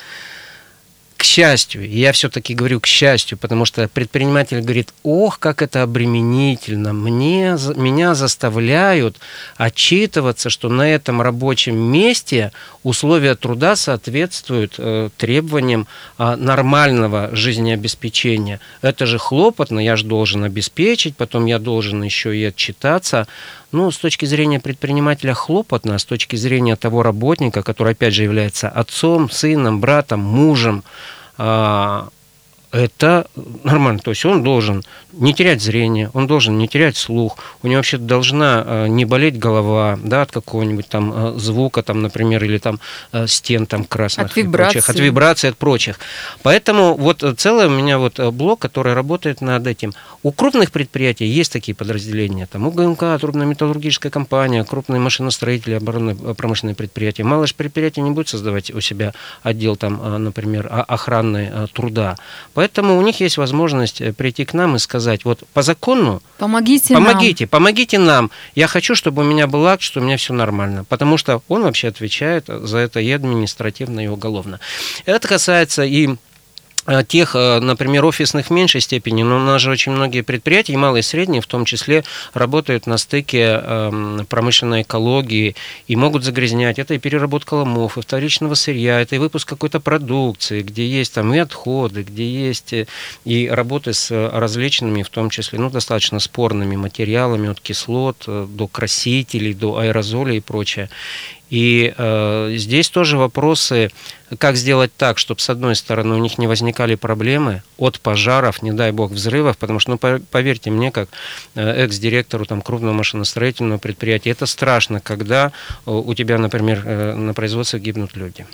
к 1.22 1.24
счастью, 1.24 1.88
я 1.88 2.10
все-таки 2.10 2.52
говорю 2.52 2.80
к 2.80 2.86
счастью, 2.88 3.38
потому 3.38 3.64
что 3.64 3.86
предприниматель 3.86 4.60
говорит, 4.60 4.92
ох, 5.04 5.38
как 5.38 5.62
это 5.62 5.84
обременительно, 5.84 6.92
мне, 6.92 7.56
меня 7.76 8.16
заставляют 8.16 9.20
отчитываться, 9.56 10.50
что 10.50 10.68
на 10.68 10.92
этом 10.92 11.22
рабочем 11.22 11.76
месте 11.76 12.50
условия 12.82 13.36
труда 13.36 13.76
соответствуют 13.76 14.74
э, 14.78 15.10
требованиям 15.16 15.86
э, 16.18 16.34
нормального 16.34 17.30
жизнеобеспечения. 17.32 18.58
Это 18.80 19.06
же 19.06 19.20
хлопотно, 19.20 19.78
я 19.78 19.94
же 19.94 20.06
должен 20.06 20.42
обеспечить, 20.42 21.16
потом 21.16 21.46
я 21.46 21.60
должен 21.60 22.02
еще 22.02 22.36
и 22.36 22.42
отчитаться. 22.46 23.28
Ну, 23.70 23.90
с 23.90 23.96
точки 23.96 24.26
зрения 24.26 24.60
предпринимателя 24.60 25.32
хлопотно, 25.32 25.94
а 25.94 25.98
с 25.98 26.04
точки 26.04 26.36
зрения 26.36 26.76
того 26.76 27.02
работника, 27.02 27.62
который, 27.62 27.92
опять 27.92 28.12
же, 28.12 28.22
является 28.22 28.68
отцом, 28.68 29.30
сыном, 29.30 29.80
братом, 29.80 30.20
мужем, 30.20 30.84
а, 31.44 32.08
это 32.72 33.26
нормально. 33.64 34.00
То 34.00 34.10
есть 34.10 34.24
он 34.24 34.42
должен 34.42 34.82
не 35.12 35.34
терять 35.34 35.60
зрение, 35.60 36.10
он 36.14 36.26
должен 36.26 36.56
не 36.56 36.68
терять 36.68 36.96
слух, 36.96 37.36
у 37.62 37.66
него 37.66 37.76
вообще 37.76 37.98
должна 37.98 38.64
э, 38.64 38.86
не 38.88 39.04
болеть 39.04 39.38
голова 39.38 39.98
да, 40.02 40.22
от 40.22 40.32
какого-нибудь 40.32 40.88
там 40.88 41.12
э, 41.14 41.38
звука, 41.38 41.82
там, 41.82 42.00
например, 42.00 42.42
или 42.44 42.58
там 42.58 42.80
э, 43.12 43.26
стен 43.26 43.66
там 43.66 43.84
красных. 43.84 44.28
От 44.28 44.36
вибрации. 44.36 44.72
Прочих, 44.78 44.90
от 44.90 44.98
вибрации, 44.98 45.48
от 45.48 45.56
прочих. 45.58 46.00
Поэтому 46.42 46.94
вот 46.94 47.22
целый 47.36 47.66
у 47.66 47.70
меня 47.70 47.98
вот 47.98 48.18
блок, 48.32 48.60
который 48.60 48.94
работает 48.94 49.42
над 49.42 49.66
этим. 49.66 49.92
У 50.22 50.32
крупных 50.32 50.72
предприятий 50.72 51.26
есть 51.26 51.52
такие 51.52 51.74
подразделения. 51.74 52.46
Там 52.46 52.66
УГМК, 52.66 53.20
трубная 53.20 53.46
металлургическая 53.46 54.10
компания, 54.10 54.64
крупные 54.64 55.00
машиностроители, 55.00 55.74
оборонные 55.74 56.16
промышленные 56.16 56.74
предприятия. 56.74 57.24
Мало 57.24 57.46
же 57.46 57.54
предприятий 57.54 58.00
не 58.00 58.12
будет 58.12 58.28
создавать 58.28 58.70
у 58.70 58.80
себя 58.80 59.12
отдел 59.42 59.76
там, 59.76 60.24
например, 60.24 60.68
охраны 60.70 61.68
труда. 61.74 62.16
Поэтому 62.54 62.61
у 62.98 63.02
них 63.02 63.20
есть 63.20 63.36
возможность 63.36 64.00
э, 64.00 64.12
прийти 64.12 64.44
к 64.44 64.54
нам 64.54 64.76
и 64.76 64.78
сказать, 64.78 65.24
вот 65.24 65.40
по 65.52 65.62
закону 65.62 66.22
помогите, 66.38 66.94
помогите, 66.94 67.44
нам. 67.44 67.48
помогите 67.50 67.98
нам. 67.98 68.30
Я 68.54 68.66
хочу, 68.66 68.94
чтобы 68.94 69.22
у 69.22 69.24
меня 69.24 69.46
был 69.46 69.66
акт, 69.66 69.82
что 69.82 70.00
у 70.00 70.02
меня 70.02 70.16
все 70.16 70.34
нормально, 70.34 70.84
потому 70.84 71.16
что 71.16 71.42
он 71.48 71.62
вообще 71.62 71.88
отвечает 71.88 72.46
за 72.48 72.78
это 72.78 73.00
и 73.00 73.10
административно, 73.10 74.00
и 74.04 74.08
уголовно. 74.08 74.60
Это 75.06 75.28
касается 75.28 75.84
и 75.84 76.16
тех, 77.06 77.36
э, 77.36 77.60
например, 77.60 78.04
офисных 78.04 78.46
в 78.46 78.50
меньшей 78.50 78.80
степени, 78.80 79.22
но 79.22 79.36
у 79.36 79.40
нас 79.40 79.62
же 79.62 79.70
очень 79.70 79.92
многие 79.92 80.22
предприятия, 80.22 80.72
и 80.72 80.76
малые 80.76 81.00
и 81.00 81.04
средние, 81.04 81.40
в 81.40 81.46
том 81.46 81.64
числе, 81.64 82.04
работают 82.34 82.86
на 82.86 82.98
стыке 82.98 83.60
эм, 83.62 84.26
промышленной 84.28 84.82
экологии 84.82 85.54
и 85.86 85.96
могут 85.96 86.24
загрязнять. 86.24 86.78
Это 86.78 86.94
и 86.94 86.98
переработка 86.98 87.54
ломов, 87.54 87.98
и 87.98 88.00
вторичного 88.00 88.54
сырья, 88.54 89.00
это 89.00 89.14
и 89.14 89.18
выпуск 89.18 89.48
какой-то 89.48 89.78
продукции, 89.78 90.62
где 90.62 90.86
есть 90.86 91.14
там 91.14 91.32
и 91.32 91.38
отходы, 91.38 92.02
где 92.02 92.28
есть 92.28 92.72
э, 92.72 92.86
и 93.24 93.48
работы 93.48 93.92
с 93.92 94.10
различными, 94.10 95.02
в 95.02 95.08
том 95.08 95.30
числе, 95.30 95.60
ну, 95.60 95.70
достаточно 95.70 96.18
спорными 96.18 96.74
материалами, 96.74 97.48
от 97.48 97.60
кислот 97.60 98.24
до 98.26 98.66
красителей, 98.66 99.54
до 99.54 99.78
аэрозолей 99.78 100.38
и 100.38 100.40
прочее. 100.40 100.90
И 101.52 101.92
э, 101.94 102.54
здесь 102.56 102.88
тоже 102.88 103.18
вопросы, 103.18 103.90
как 104.38 104.56
сделать 104.56 104.90
так, 104.96 105.18
чтобы, 105.18 105.38
с 105.42 105.50
одной 105.50 105.76
стороны, 105.76 106.14
у 106.14 106.18
них 106.18 106.38
не 106.38 106.46
возникали 106.46 106.94
проблемы 106.94 107.62
от 107.76 108.00
пожаров, 108.00 108.62
не 108.62 108.72
дай 108.72 108.90
бог, 108.90 109.10
взрывов, 109.10 109.58
потому 109.58 109.78
что, 109.78 109.90
ну, 109.90 109.98
поверьте 109.98 110.70
мне, 110.70 110.90
как 110.90 111.10
э, 111.54 111.84
экс-директору 111.84 112.46
там, 112.46 112.62
крупного 112.62 112.94
машиностроительного 112.94 113.76
предприятия, 113.76 114.30
это 114.30 114.46
страшно, 114.46 115.00
когда 115.00 115.52
э, 115.84 115.90
у 115.90 116.14
тебя, 116.14 116.38
например, 116.38 116.84
э, 116.86 117.14
на 117.16 117.34
производстве 117.34 117.80
гибнут 117.80 118.16
люди. 118.16 118.46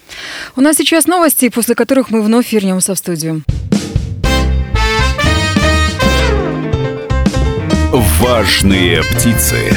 У 0.56 0.60
нас 0.60 0.76
сейчас 0.76 1.06
новости, 1.06 1.50
после 1.50 1.76
которых 1.76 2.10
мы 2.10 2.20
вновь 2.20 2.52
вернемся 2.52 2.96
в 2.96 2.98
студию. 2.98 3.44
Важные 7.92 9.04
птицы 9.04 9.72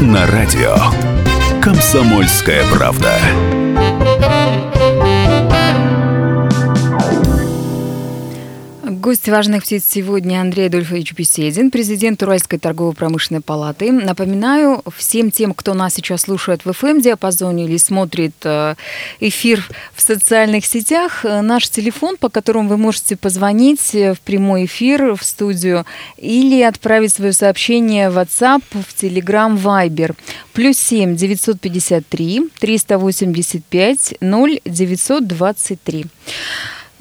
на 0.00 0.26
радио. 0.26 1.11
«Комсомольская 1.62 2.64
правда». 2.72 3.51
Гость 9.02 9.28
важных 9.28 9.64
птиц 9.64 9.84
сегодня 9.88 10.40
Андрей 10.40 10.68
Адольфович 10.68 11.14
Беседин, 11.14 11.72
президент 11.72 12.22
Уральской 12.22 12.60
торгово-промышленной 12.60 13.40
палаты. 13.40 13.90
Напоминаю 13.90 14.80
всем 14.96 15.32
тем, 15.32 15.54
кто 15.54 15.74
нас 15.74 15.94
сейчас 15.94 16.20
слушает 16.20 16.64
в 16.64 16.68
FM-диапазоне 16.68 17.64
или 17.64 17.78
смотрит 17.78 18.34
э, 18.44 18.76
эфир 19.18 19.68
в 19.92 20.00
социальных 20.00 20.64
сетях, 20.64 21.24
э, 21.24 21.40
наш 21.40 21.68
телефон, 21.68 22.16
по 22.16 22.28
которому 22.28 22.68
вы 22.68 22.76
можете 22.76 23.16
позвонить 23.16 23.92
э, 23.92 24.14
в 24.14 24.20
прямой 24.20 24.66
эфир 24.66 25.16
в 25.16 25.24
студию 25.24 25.84
или 26.16 26.62
отправить 26.62 27.12
свое 27.12 27.32
сообщение 27.32 28.08
в 28.08 28.18
WhatsApp, 28.18 28.62
в 28.70 29.02
Telegram, 29.02 29.58
Viber. 29.58 30.14
Плюс 30.52 30.78
7 30.78 31.16
953 31.16 32.50
385 32.60 34.14
0 34.20 34.60
923. 34.64 36.06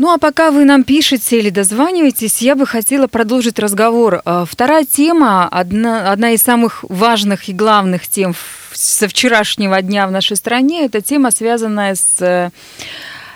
Ну 0.01 0.11
а 0.11 0.17
пока 0.17 0.49
вы 0.49 0.65
нам 0.65 0.83
пишете 0.83 1.37
или 1.37 1.51
дозваниваетесь, 1.51 2.41
я 2.41 2.55
бы 2.55 2.65
хотела 2.65 3.05
продолжить 3.05 3.59
разговор. 3.59 4.23
Э, 4.25 4.45
вторая 4.49 4.83
тема, 4.83 5.47
одна, 5.47 6.11
одна 6.11 6.31
из 6.31 6.41
самых 6.41 6.83
важных 6.89 7.49
и 7.49 7.53
главных 7.53 8.07
тем 8.07 8.33
со 8.73 9.07
вчерашнего 9.07 9.79
дня 9.79 10.07
в 10.07 10.11
нашей 10.11 10.37
стране, 10.37 10.85
это 10.85 11.01
тема, 11.01 11.29
связанная 11.29 11.93
с 11.93 12.19
э, 12.19 12.25
а, 12.25 12.51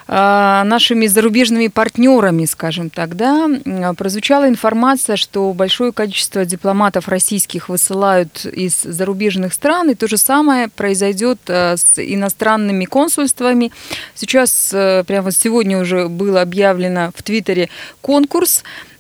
нашими 0.08 1.08
зарубежными 1.08 1.68
партнерами, 1.68 2.46
скажем 2.46 2.90
так, 2.90 3.16
да, 3.16 3.50
прозвучала 3.98 4.48
информация, 4.48 5.16
что 5.16 5.52
большое 5.54 5.92
количество 5.92 6.46
дипломатов 6.46 7.08
российских 7.08 7.70
высылают 7.70 8.46
из 8.46 8.82
зарубежных 8.84 9.54
стран, 9.54 9.90
и 9.90 9.96
то 9.96 10.08
же 10.08 10.18
самое 10.18 10.70
произойдет 10.70 11.40
э, 11.48 11.78
с 11.78 11.98
иностранными 11.98 12.86
консульствами. 12.86 13.72
Сейчас, 14.14 14.72
э, 14.74 15.04
прямо 15.06 15.32
сегодня 15.32 15.80
уже 15.80 16.08
был 16.08 16.38
объявлено 16.38 17.12
в 17.16 17.24
Твиттере 17.24 17.70
конкурс 18.02 18.62
э, 18.62 18.95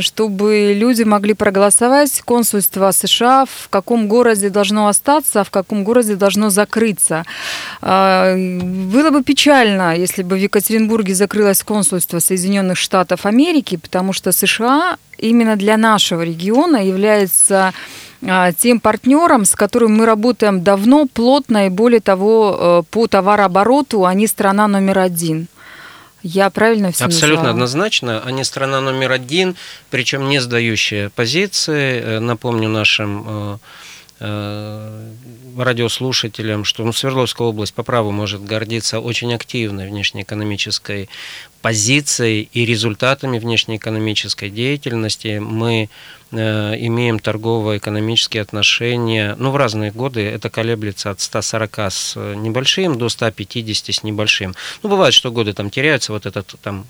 чтобы 0.00 0.74
люди 0.74 1.02
могли 1.02 1.34
проголосовать, 1.34 2.20
консульство 2.22 2.90
США 2.90 3.44
в 3.44 3.68
каком 3.68 4.08
городе 4.08 4.50
должно 4.50 4.88
остаться, 4.88 5.40
а 5.40 5.44
в 5.44 5.50
каком 5.50 5.84
городе 5.84 6.16
должно 6.16 6.50
закрыться. 6.50 7.24
Э, 7.82 8.34
было 8.36 9.10
бы 9.10 9.22
печально, 9.22 9.96
если 9.96 10.22
бы 10.22 10.36
в 10.36 10.38
Екатеринбурге 10.38 11.14
закрылось 11.14 11.62
консульство 11.62 12.18
Соединенных 12.18 12.78
Штатов 12.78 13.26
Америки, 13.26 13.76
потому 13.76 14.12
что 14.12 14.32
США 14.32 14.96
именно 15.18 15.56
для 15.56 15.76
нашего 15.76 16.22
региона 16.22 16.76
является 16.76 17.72
а, 18.26 18.52
тем 18.52 18.80
партнером, 18.80 19.44
с 19.44 19.54
которым 19.54 19.96
мы 19.96 20.06
работаем 20.06 20.62
давно, 20.62 21.06
плотно 21.06 21.66
и 21.66 21.70
более 21.70 22.00
того, 22.00 22.56
э, 22.58 22.82
по 22.90 23.06
товарообороту 23.06 24.04
они 24.04 24.26
страна 24.26 24.68
номер 24.68 24.98
один. 24.98 25.48
Я 26.26 26.50
правильно 26.50 26.90
все 26.90 27.04
Абсолютно 27.04 27.44
назвала? 27.44 27.50
однозначно. 27.50 28.20
Они 28.20 28.42
страна 28.42 28.80
номер 28.80 29.12
один, 29.12 29.54
причем 29.90 30.28
не 30.28 30.40
сдающая 30.40 31.08
позиции. 31.10 32.00
Э, 32.02 32.18
напомню 32.18 32.68
нашим 32.68 33.60
э, 34.20 35.10
радиослушателям, 35.56 36.64
что 36.64 36.84
ну, 36.84 36.92
Свердловская 36.92 37.46
область 37.46 37.74
по 37.74 37.82
праву 37.84 38.10
может 38.10 38.44
гордиться 38.44 38.98
очень 38.98 39.32
активной 39.34 39.86
внешнеэкономической 39.88 41.08
позицией 41.66 42.48
и 42.52 42.64
результатами 42.64 43.40
внешнеэкономической 43.40 44.50
деятельности. 44.50 45.38
Мы 45.38 45.88
Э, 46.32 46.74
имеем 46.76 47.20
торгово-экономические 47.20 48.42
отношения, 48.42 49.36
ну, 49.38 49.52
в 49.52 49.56
разные 49.56 49.92
годы 49.92 50.22
это 50.22 50.50
колеблется 50.50 51.10
от 51.10 51.20
140 51.20 51.78
с 51.78 52.16
небольшим 52.16 52.98
до 52.98 53.08
150 53.08 53.94
с 53.94 54.02
небольшим. 54.02 54.56
Ну, 54.82 54.88
бывает, 54.88 55.14
что 55.14 55.30
годы 55.30 55.52
там 55.52 55.70
теряются, 55.70 56.12
вот 56.12 56.26
этот 56.26 56.56
там, 56.62 56.84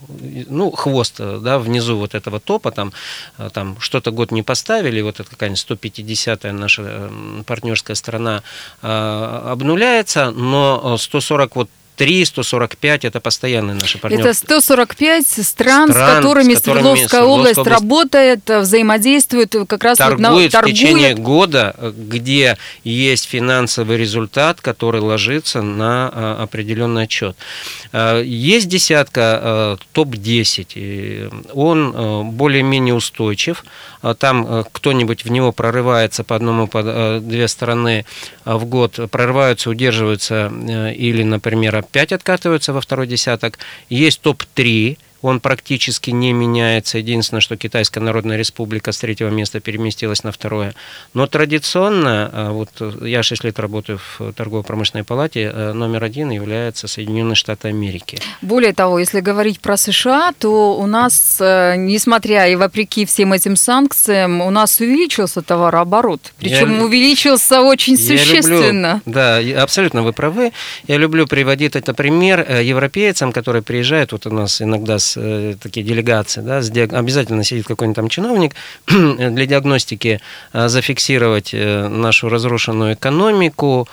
ну, 0.48 0.70
хвост, 0.70 1.16
да, 1.18 1.58
внизу 1.58 1.98
вот 1.98 2.14
этого 2.14 2.40
топа, 2.40 2.70
там, 2.70 2.94
э, 3.36 3.50
там 3.52 3.78
что-то 3.78 4.10
год 4.10 4.30
не 4.30 4.42
поставили, 4.42 5.02
вот 5.02 5.20
это 5.20 5.28
какая-нибудь 5.28 5.66
150-я 5.68 6.54
наша 6.54 6.82
э, 6.86 7.42
партнерская 7.44 7.94
страна 7.94 8.42
обнуляется, 8.80 10.30
но 10.30 10.96
140 10.96 11.56
вот 11.56 11.70
103, 11.96 12.24
145– 12.24 13.04
это 13.06 13.20
постоянные 13.20 13.74
наши 13.74 13.98
партнеры. 13.98 14.22
Это 14.22 14.34
145 14.34 15.26
стран, 15.26 15.90
стран 15.90 15.90
с 15.90 15.94
которыми, 15.94 16.54
с 16.54 16.58
которыми 16.58 16.82
Свердловская 16.82 17.22
область, 17.22 17.58
область 17.58 17.70
работает, 17.70 18.50
взаимодействует, 18.50 19.54
как 19.66 19.82
раз 19.82 19.98
торгует, 19.98 20.20
вот 20.20 20.42
на, 20.42 20.48
торгует 20.50 20.76
в 20.76 20.78
течение 20.78 21.14
года, 21.14 21.74
где 21.96 22.58
есть 22.84 23.24
финансовый 23.24 23.96
результат, 23.96 24.60
который 24.60 25.00
ложится 25.00 25.62
на 25.62 26.10
а, 26.12 26.42
определенный 26.42 27.04
отчет. 27.04 27.36
А, 27.92 28.20
есть 28.20 28.68
десятка, 28.68 29.22
а, 29.22 29.76
топ-10, 29.92 31.50
он 31.54 32.30
более-менее 32.32 32.94
устойчив, 32.94 33.64
там 34.18 34.64
кто-нибудь 34.70 35.24
в 35.24 35.30
него 35.30 35.52
прорывается 35.52 36.24
по 36.24 36.36
одному, 36.36 36.68
по 36.68 37.20
две 37.20 37.48
стороны 37.48 38.04
в 38.44 38.64
год, 38.66 39.00
прорываются, 39.10 39.70
удерживаются 39.70 40.52
или, 40.94 41.22
например, 41.22 41.85
топ-5 41.86 42.14
откатываются 42.14 42.72
во 42.72 42.80
второй 42.80 43.06
десяток. 43.06 43.58
Есть 43.88 44.20
топ-3, 44.20 44.98
он 45.22 45.40
практически 45.40 46.10
не 46.10 46.32
меняется. 46.32 46.98
Единственное, 46.98 47.40
что 47.40 47.56
Китайская 47.56 48.00
Народная 48.00 48.36
Республика 48.36 48.92
с 48.92 48.98
третьего 48.98 49.30
места 49.30 49.60
переместилась 49.60 50.24
на 50.24 50.32
второе. 50.32 50.74
Но 51.14 51.26
традиционно, 51.26 52.30
а, 52.32 52.52
вот 52.52 52.70
я 53.02 53.22
6 53.22 53.44
лет 53.44 53.58
работаю 53.58 53.98
в 53.98 54.32
торгово-промышленной 54.32 55.04
палате, 55.04 55.50
э, 55.52 55.72
номер 55.72 56.04
один 56.04 56.30
является 56.30 56.88
Соединенные 56.88 57.34
Штаты 57.34 57.68
Америки. 57.68 58.18
Более 58.42 58.72
того, 58.72 58.98
если 58.98 59.20
говорить 59.20 59.60
про 59.60 59.76
США, 59.76 60.32
то 60.38 60.76
у 60.76 60.86
нас, 60.86 61.38
э, 61.40 61.74
несмотря 61.76 62.46
и 62.46 62.56
вопреки 62.56 63.06
всем 63.06 63.32
этим 63.32 63.56
санкциям, 63.56 64.40
у 64.40 64.50
нас 64.50 64.80
увеличился 64.80 65.42
товарооборот. 65.42 66.32
Причем 66.38 66.78
я, 66.78 66.84
увеличился 66.84 67.60
очень 67.60 67.96
существенно. 67.96 69.02
Люблю, 69.06 69.12
да, 69.14 69.62
абсолютно 69.62 70.02
вы 70.02 70.12
правы. 70.12 70.52
Я 70.86 70.98
люблю 70.98 71.26
приводить 71.26 71.76
это 71.76 71.94
пример 71.94 72.44
э, 72.46 72.64
европейцам, 72.64 73.32
которые 73.32 73.62
приезжают, 73.62 74.12
вот 74.12 74.26
у 74.26 74.30
нас 74.30 74.60
иногда 74.62 74.98
с 74.98 75.05
Э, 75.16 75.54
такие 75.60 75.86
делегации, 75.86 76.40
да, 76.40 76.62
с 76.62 76.70
диаг... 76.70 76.92
обязательно 76.92 77.44
сидит 77.44 77.66
какой-нибудь 77.66 77.96
там 77.96 78.08
чиновник 78.08 78.54
для 78.86 79.46
диагностики 79.46 80.20
э, 80.52 80.68
зафиксировать 80.68 81.50
э, 81.52 81.88
нашу 81.88 82.28
разрушенную 82.28 82.94
экономику. 82.94 83.88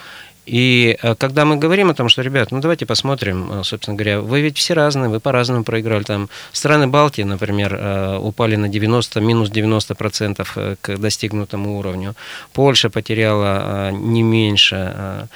И 0.45 0.97
когда 1.19 1.45
мы 1.45 1.55
говорим 1.55 1.89
о 1.89 1.93
том, 1.93 2.09
что, 2.09 2.21
ребят, 2.21 2.51
ну 2.51 2.59
давайте 2.59 2.85
посмотрим, 2.85 3.63
собственно 3.63 3.95
говоря, 3.95 4.19
вы 4.19 4.41
ведь 4.41 4.57
все 4.57 4.73
разные, 4.73 5.07
вы 5.07 5.21
по-разному 5.21 5.63
проиграли. 5.63 6.03
Там 6.03 6.27
страны 6.51 6.87
Балтии, 6.87 7.21
например, 7.21 8.19
упали 8.19 8.57
на 8.57 8.67
90, 8.67 9.21
минус 9.21 9.49
90 9.49 9.95
процентов 9.95 10.57
к 10.81 10.97
достигнутому 10.97 11.79
уровню. 11.79 12.13
Польша 12.51 12.89
потеряла 12.89 13.91
не 13.91 14.21
меньше 14.21 15.29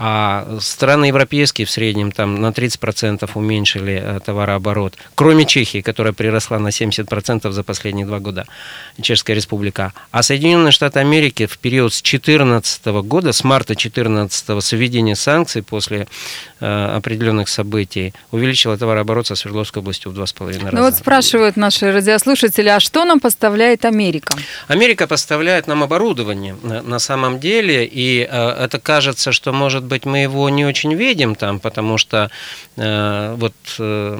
а 0.00 0.58
страны 0.60 1.06
европейские 1.06 1.66
в 1.66 1.70
среднем 1.70 2.12
там 2.12 2.40
на 2.40 2.50
30% 2.50 3.28
уменьшили 3.34 4.00
э, 4.00 4.20
товарооборот, 4.24 4.94
кроме 5.16 5.44
Чехии, 5.44 5.80
которая 5.80 6.12
приросла 6.12 6.60
на 6.60 6.68
70% 6.68 7.50
за 7.50 7.64
последние 7.64 8.06
два 8.06 8.20
года, 8.20 8.46
Чешская 9.02 9.34
республика. 9.34 9.92
А 10.12 10.22
Соединенные 10.22 10.70
Штаты 10.70 11.00
Америки 11.00 11.46
в 11.46 11.58
период 11.58 11.92
с 11.92 12.00
2014 12.00 12.86
года, 13.02 13.32
с 13.32 13.42
марта 13.42 13.74
2014 13.74 14.64
с 14.64 14.72
введения 14.72 15.16
санкций 15.16 15.64
после 15.64 16.06
э, 16.60 16.96
определенных 16.96 17.48
событий, 17.48 18.14
увеличила 18.30 18.78
товарооборот 18.78 19.26
со 19.26 19.34
Свердловской 19.34 19.82
областью 19.82 20.12
в 20.12 20.14
два 20.14 20.26
с 20.26 20.32
половиной 20.32 20.66
раза. 20.66 20.76
Ну 20.76 20.82
вот 20.82 20.94
спрашивают 20.94 21.56
наши 21.56 21.90
радиослушатели, 21.90 22.68
а 22.68 22.78
что 22.78 23.04
нам 23.04 23.18
поставляет 23.18 23.84
Америка? 23.84 24.38
Америка 24.68 25.08
поставляет 25.08 25.66
нам 25.66 25.82
оборудование 25.82 26.54
на 26.62 27.00
самом 27.00 27.40
деле, 27.40 27.84
и 27.84 28.20
э, 28.30 28.48
это 28.64 28.78
кажется, 28.78 29.32
что 29.32 29.52
может 29.52 29.87
быть, 29.88 30.04
мы 30.04 30.18
его 30.18 30.48
не 30.48 30.64
очень 30.64 30.94
видим 30.94 31.34
там, 31.34 31.60
потому 31.60 31.98
что 31.98 32.30
э, 32.76 33.34
вот 33.36 33.54
э, 33.78 34.18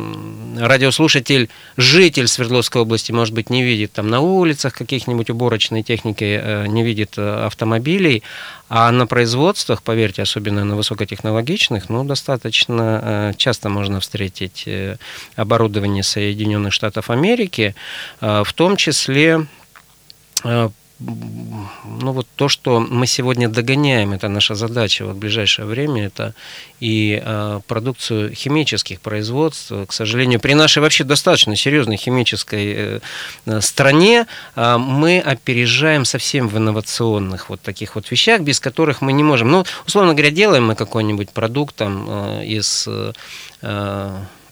радиослушатель, 0.59 1.49
житель 1.77 2.29
Свердловской 2.29 2.83
области, 2.83 3.13
может 3.13 3.35
быть, 3.35 3.51
не 3.51 3.63
видит 3.63 3.93
там 3.93 4.09
на 4.09 4.21
улицах 4.21 4.75
каких-нибудь 4.75 5.31
уборочной 5.31 5.83
техники, 5.83 6.41
э, 6.43 6.67
не 6.67 6.83
видит 6.83 7.15
э, 7.17 7.47
автомобилей, 7.47 8.23
а 8.69 8.91
на 8.93 9.07
производствах, 9.07 9.83
поверьте, 9.83 10.23
особенно 10.23 10.65
на 10.65 10.77
высокотехнологичных, 10.77 11.89
ну, 11.89 12.05
достаточно 12.05 13.01
э, 13.03 13.33
часто 13.37 13.69
можно 13.69 14.01
встретить 14.01 14.65
э, 14.67 14.97
оборудование 15.37 16.03
Соединенных 16.03 16.73
Штатов 16.73 17.11
Америки, 17.11 17.75
э, 18.21 18.43
в 18.45 18.53
том 18.53 18.77
числе 18.77 19.47
ну 21.01 22.13
вот 22.13 22.27
то, 22.35 22.49
что 22.49 22.81
мы 22.81 23.07
сегодня 23.07 23.49
догоняем, 23.49 24.13
это 24.13 24.29
наша 24.29 24.57
задача 24.57 25.07
вот 25.07 25.15
в 25.15 25.19
ближайшее 25.19 25.65
время, 25.67 26.07
это 26.07 26.35
и 26.81 27.23
э, 27.25 27.61
продукцию 27.69 28.35
химических 28.35 29.01
производств. 29.01 29.73
К 29.87 29.93
сожалению, 29.93 30.41
при 30.41 30.55
нашей 30.55 30.81
вообще 30.81 31.05
достаточно 31.05 31.55
серьезной 31.55 31.97
химической 31.97 33.01
э, 33.47 33.61
стране 33.61 34.27
э, 34.57 34.77
мы 34.77 35.21
опережаем 35.21 36.05
совсем 36.05 36.49
в 36.49 36.59
инновационных 36.59 37.49
вот 37.49 37.61
таких 37.61 37.95
вот 37.95 38.11
вещах, 38.11 38.41
без 38.41 38.59
которых 38.59 39.01
мы 39.01 39.13
не 39.13 39.23
можем. 39.23 39.51
Ну, 39.51 39.65
условно 39.87 40.15
говоря, 40.15 40.31
делаем 40.31 40.67
мы 40.67 40.75
какой-нибудь 40.75 41.31
продукт 41.31 41.77
там 41.77 42.07
э, 42.09 42.45
из 42.45 42.89
э, 42.89 43.13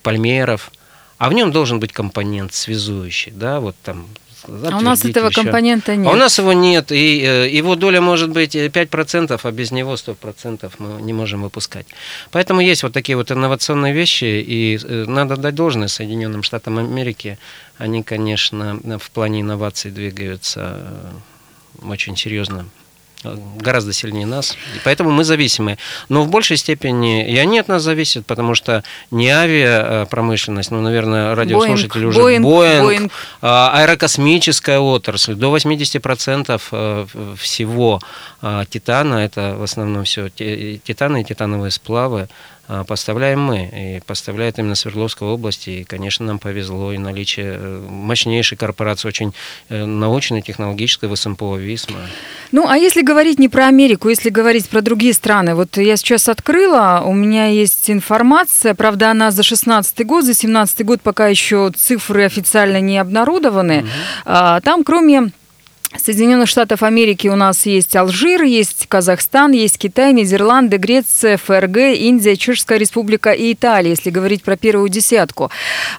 полимеров, 0.03 0.71
а 1.19 1.29
в 1.29 1.33
нем 1.33 1.51
должен 1.51 1.81
быть 1.81 1.93
компонент 1.93 2.55
связующий, 2.55 3.33
да, 3.33 3.59
вот 3.59 3.75
там 3.83 4.07
а 4.49 4.79
у 4.79 4.81
нас 4.81 5.05
этого 5.05 5.29
еще. 5.29 5.43
компонента 5.43 5.97
нет. 5.97 6.07
А 6.07 6.11
у 6.13 6.17
нас 6.17 6.39
его 6.39 6.53
нет, 6.53 6.93
и 6.93 7.23
э, 7.23 7.49
его 7.49 7.77
доля 7.77 8.01
может 8.01 8.31
быть 8.31 8.55
5%, 8.57 9.41
а 9.43 9.53
без 9.53 9.71
него 9.71 9.95
100% 9.95 10.73
мы 10.79 11.03
не 11.03 11.13
можем 11.13 11.43
выпускать. 11.43 11.87
Поэтому 12.31 12.61
есть 12.61 12.83
вот 12.83 12.93
такие 12.93 13.17
вот 13.17 13.31
инновационные 13.31 13.93
вещи, 13.93 14.25
и 14.25 14.79
э, 14.83 15.05
надо 15.07 15.37
дать 15.37 15.55
должное 15.55 15.89
Соединенным 15.89 16.43
Штатам 16.43 16.79
Америки. 16.79 17.39
Они, 17.79 18.03
конечно, 18.03 18.81
в 18.99 19.11
плане 19.11 19.41
инноваций 19.41 19.91
двигаются 19.91 20.81
э, 21.83 21.89
очень 21.89 22.17
серьезно 22.17 22.67
гораздо 23.25 23.93
сильнее 23.93 24.27
нас, 24.27 24.53
и 24.75 24.81
поэтому 24.85 25.11
мы 25.11 25.25
зависимы. 25.25 25.79
Но 26.09 26.23
в 26.23 26.29
большей 26.29 26.57
степени 26.57 27.29
и 27.29 27.37
они 27.39 27.59
от 27.59 27.69
нас 27.69 27.83
зависят, 27.83 28.27
потому 28.27 28.55
что 28.55 28.83
не 29.11 29.31
авиапромышленность, 29.31 30.71
ну, 30.71 30.81
наверное, 30.81 31.35
радиослушатели 31.35 32.05
Boeing, 32.05 32.09
уже 32.09 32.21
Boeing, 32.21 32.41
Boeing, 32.41 32.83
Boeing. 32.83 33.11
Аэрокосмическая 33.43 34.79
отрасль, 34.79 35.35
до 35.35 35.55
80% 35.57 36.63
э, 36.71 37.07
всего 37.39 38.01
а, 38.43 38.65
титана, 38.67 39.15
это 39.17 39.57
в 39.59 39.63
основном 39.63 40.05
все 40.05 40.29
титаны 40.29 41.23
и 41.23 41.25
титановые 41.25 41.71
сплавы, 41.71 42.29
поставляем 42.87 43.41
мы, 43.41 43.65
и 43.65 44.01
поставляет 44.07 44.59
именно 44.59 44.75
Свердловская 44.75 45.29
область, 45.29 45.69
и, 45.69 45.85
конечно, 45.85 46.27
нам 46.27 46.39
повезло 46.39 46.93
и 46.93 46.99
наличие 46.99 47.57
э, 47.59 47.87
мощнейшей 47.89 48.59
корпорации, 48.59 49.09
очень 49.09 49.35
э, 49.69 49.85
научной, 49.85 50.43
технологической, 50.43 51.09
в 51.09 51.17
СМПО 51.17 51.57
ВИСМа. 51.57 51.99
Ну, 52.53 52.69
а 52.69 52.77
если 52.77 53.03
говорить 53.03 53.39
не 53.39 53.49
про 53.49 53.67
Америку, 53.67 54.09
если 54.09 54.31
говорить 54.31 54.69
про 54.69 54.81
другие 54.81 55.13
страны, 55.13 55.55
вот 55.55 55.77
я 55.77 55.97
сейчас 55.97 56.29
открыла, 56.29 57.03
у 57.05 57.13
меня 57.13 57.47
есть 57.47 57.91
информация, 57.91 58.75
правда, 58.75 59.11
она 59.11 59.31
за 59.31 59.43
16 59.43 60.05
год, 60.07 60.25
за 60.25 60.35
17 60.35 60.85
год 60.85 61.03
пока 61.03 61.29
еще 61.29 61.71
цифры 61.77 62.25
официально 62.25 62.81
не 62.81 62.99
обнародованы. 62.99 63.81
Угу. 63.81 64.63
Там, 64.63 64.85
кроме 64.85 65.31
Соединенных 66.03 66.49
Штатов 66.49 66.83
Америки 66.83 67.29
у 67.29 67.37
нас 67.37 67.67
есть 67.67 67.95
Алжир, 67.97 68.43
есть 68.43 68.87
Казахстан, 68.89 69.53
есть 69.53 69.79
Китай, 69.79 70.13
Нидерланды, 70.13 70.77
Греция, 70.77 71.37
ФРГ, 71.37 71.77
Индия, 71.99 72.37
Чешская 72.37 72.79
Республика 72.79 73.33
и 73.33 73.53
Италия, 73.53 73.91
если 73.91 74.11
говорить 74.11 74.43
про 74.43 74.57
первую 74.57 74.89
десятку. 74.89 75.51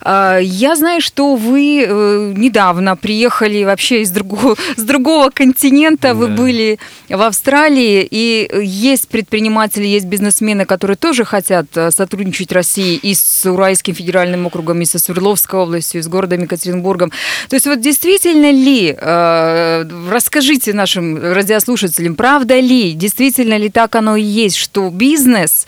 А, 0.02 0.38
я 0.40 0.76
знаю, 0.76 1.02
что 1.02 1.36
вы 1.36 1.86
э, 1.88 2.34
недавно 2.36 2.96
приехали 2.96 3.64
вообще 3.64 4.02
из 4.02 4.12
другого, 4.12 4.56
с 4.76 4.84
другого 4.84 5.30
континента, 5.30 6.14
вы 6.14 6.28
были 6.28 6.80
в 7.10 7.22
Австралии, 7.22 8.08
и 8.10 8.50
есть 8.64 9.08
предприниматели, 9.08 9.86
есть 9.86 10.06
бизнесмены, 10.06 10.66
которые 10.66 10.98
тоже 10.98 11.26
хотят 11.26 11.66
э, 11.76 11.92
сотрудничать 11.92 12.52
России 12.52 12.96
и 12.96 13.14
с 13.14 13.46
Уральским 13.46 13.96
федеральным 13.96 14.46
округом, 14.46 14.82
и 14.82 14.86
со 14.86 15.00
Свердловской 15.00 15.60
областью, 15.60 16.00
и 16.00 16.04
с 16.04 16.08
городом 16.08 16.42
Екатеринбургом. 16.44 17.12
То 17.50 17.56
есть 17.56 17.68
вот 17.68 17.82
действительно 17.82 18.52
ли 18.52 18.96
э, 18.98 19.87
расскажите 20.10 20.73
нашим 20.73 21.17
радиослушателям, 21.17 22.15
правда 22.15 22.60
ли, 22.60 22.93
действительно 22.93 23.58
ли 23.58 23.69
так 23.69 23.95
оно 23.95 24.15
и 24.15 24.23
есть, 24.23 24.56
что 24.56 24.89
бизнес, 24.89 25.67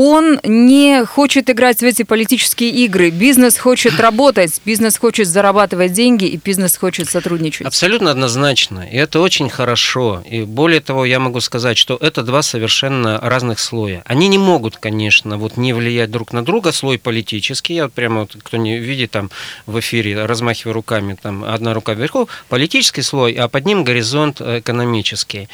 он 0.00 0.38
не 0.44 1.04
хочет 1.04 1.50
играть 1.50 1.80
в 1.80 1.82
эти 1.82 2.04
политические 2.04 2.70
игры. 2.70 3.10
Бизнес 3.10 3.58
хочет 3.58 3.98
работать, 3.98 4.60
бизнес 4.64 4.96
хочет 4.96 5.26
зарабатывать 5.26 5.92
деньги, 5.92 6.24
и 6.24 6.36
бизнес 6.36 6.76
хочет 6.76 7.10
сотрудничать. 7.10 7.66
Абсолютно 7.66 8.12
однозначно. 8.12 8.86
И 8.88 8.96
это 8.96 9.18
очень 9.18 9.50
хорошо. 9.50 10.22
И 10.30 10.42
более 10.42 10.78
того, 10.78 11.04
я 11.04 11.18
могу 11.18 11.40
сказать, 11.40 11.76
что 11.76 11.98
это 12.00 12.22
два 12.22 12.42
совершенно 12.42 13.18
разных 13.18 13.58
слоя. 13.58 14.02
Они 14.04 14.28
не 14.28 14.38
могут, 14.38 14.76
конечно, 14.76 15.36
вот 15.36 15.56
не 15.56 15.72
влиять 15.72 16.12
друг 16.12 16.32
на 16.32 16.44
друга. 16.44 16.70
Слой 16.70 17.00
политический, 17.00 17.74
я 17.74 17.82
вот 17.84 17.92
прямо 17.92 18.20
вот, 18.20 18.36
кто 18.40 18.56
не 18.56 18.78
видит 18.78 19.10
там 19.10 19.32
в 19.66 19.80
эфире, 19.80 20.26
размахиваю 20.26 20.74
руками, 20.74 21.16
там 21.20 21.42
одна 21.42 21.74
рука 21.74 21.94
вверху, 21.94 22.28
политический 22.48 23.02
слой, 23.02 23.32
а 23.32 23.48
под 23.48 23.66
ним 23.66 23.82
горизонт 23.82 24.40
экономический. 24.40 25.48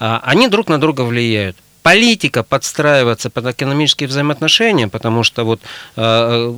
А, 0.00 0.20
они 0.24 0.48
друг 0.48 0.68
на 0.68 0.80
друга 0.80 1.02
влияют 1.02 1.56
политика 1.84 2.42
подстраиваться 2.42 3.28
под 3.28 3.46
экономические 3.46 4.08
взаимоотношения, 4.08 4.88
потому 4.88 5.22
что 5.22 5.44
вот 5.44 5.60
э, 5.96 6.54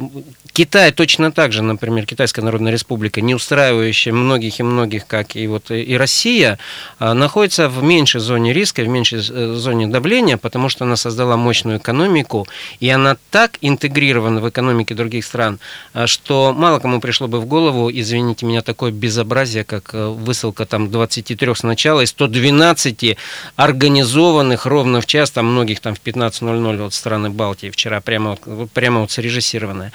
Китай 0.53 0.93
точно 0.93 1.33
так 1.33 1.53
же, 1.53 1.65
например, 1.65 2.07
Китайская 2.07 2.43
Народная 2.43 2.71
Республика, 2.71 3.21
не 3.21 3.35
устраивающая 3.35 4.13
многих 4.13 4.61
и 4.61 4.63
многих, 4.63 5.09
как 5.09 5.35
и 5.35 5.49
вот 5.49 5.73
и 5.73 5.97
Россия, 5.97 6.61
э, 7.01 7.13
находится 7.13 7.69
в 7.69 7.83
меньшей 7.83 8.21
зоне 8.21 8.53
риска, 8.53 8.83
в 8.83 8.89
меньшей 8.89 9.19
э, 9.19 9.55
зоне 9.55 9.89
давления, 9.89 10.37
потому 10.37 10.69
что 10.69 10.85
она 10.85 10.95
создала 10.95 11.37
мощную 11.37 11.79
экономику, 11.79 12.47
и 12.79 12.89
она 12.89 13.17
так 13.33 13.59
интегрирована 13.63 14.41
в 14.41 14.49
экономике 14.49 14.95
других 14.95 15.25
стран, 15.25 15.59
э, 15.93 16.07
что 16.07 16.55
мало 16.57 16.79
кому 16.79 17.01
пришло 17.01 17.27
бы 17.27 17.41
в 17.41 17.47
голову, 17.47 17.91
извините 17.91 18.47
меня, 18.47 18.63
такое 18.63 18.93
безобразие, 18.93 19.65
как 19.65 19.91
э, 19.93 20.07
высылка 20.07 20.67
там 20.67 20.89
23 20.89 21.55
сначала 21.57 22.03
и 22.03 22.07
112 22.07 23.17
организованных 23.57 24.67
ровно 24.67 25.01
в 25.01 25.07
час 25.07 25.16
сейчас 25.17 25.31
там 25.31 25.47
многих 25.47 25.81
там 25.81 25.95
в 25.95 26.01
15.00 26.01 26.77
вот 26.83 26.95
страны 26.95 27.31
Балтии 27.31 27.71
вчера 27.71 28.01
прямо, 28.01 28.37
прямо 28.75 29.01
вот 29.01 29.11
срежиссированная. 29.11 29.93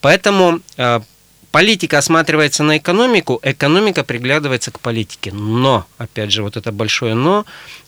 Поэтому 0.00 0.60
э, 0.76 1.00
политика 1.54 1.98
осматривается 1.98 2.64
на 2.64 2.78
экономику, 2.78 3.38
экономика 3.44 4.02
приглядывается 4.02 4.72
к 4.72 4.80
политике. 4.80 5.30
Но, 5.32 5.86
опять 5.98 6.32
же, 6.32 6.42
вот 6.42 6.56
это 6.56 6.72
большое 6.72 7.14
но, 7.14 7.46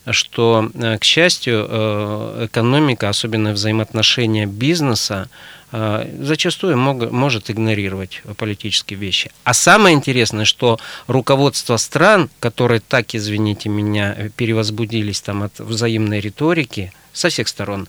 что, 0.09 0.70
э, 0.72 0.98
к 0.98 1.02
счастью, 1.05 1.66
э, 1.68 2.46
экономика, 2.46 3.09
особенно 3.09 3.52
взаимоотношения 3.52 4.46
бизнеса, 4.46 5.29
зачастую 5.72 6.79
мог, 6.79 7.11
может 7.11 7.50
игнорировать 7.50 8.22
политические 8.37 9.00
вещи. 9.00 9.33
А 9.42 9.52
самое 9.52 9.96
интересное, 9.96 10.44
что 10.44 10.79
руководство 11.09 11.76
стран, 11.76 12.31
которые 12.38 12.81
так, 12.81 13.16
извините 13.16 13.68
меня, 13.68 14.31
перевозбудились 14.37 15.20
там 15.20 15.42
от 15.42 15.59
взаимной 15.59 16.20
риторики 16.20 16.92
со 17.12 17.31
всех 17.31 17.48
сторон, 17.48 17.88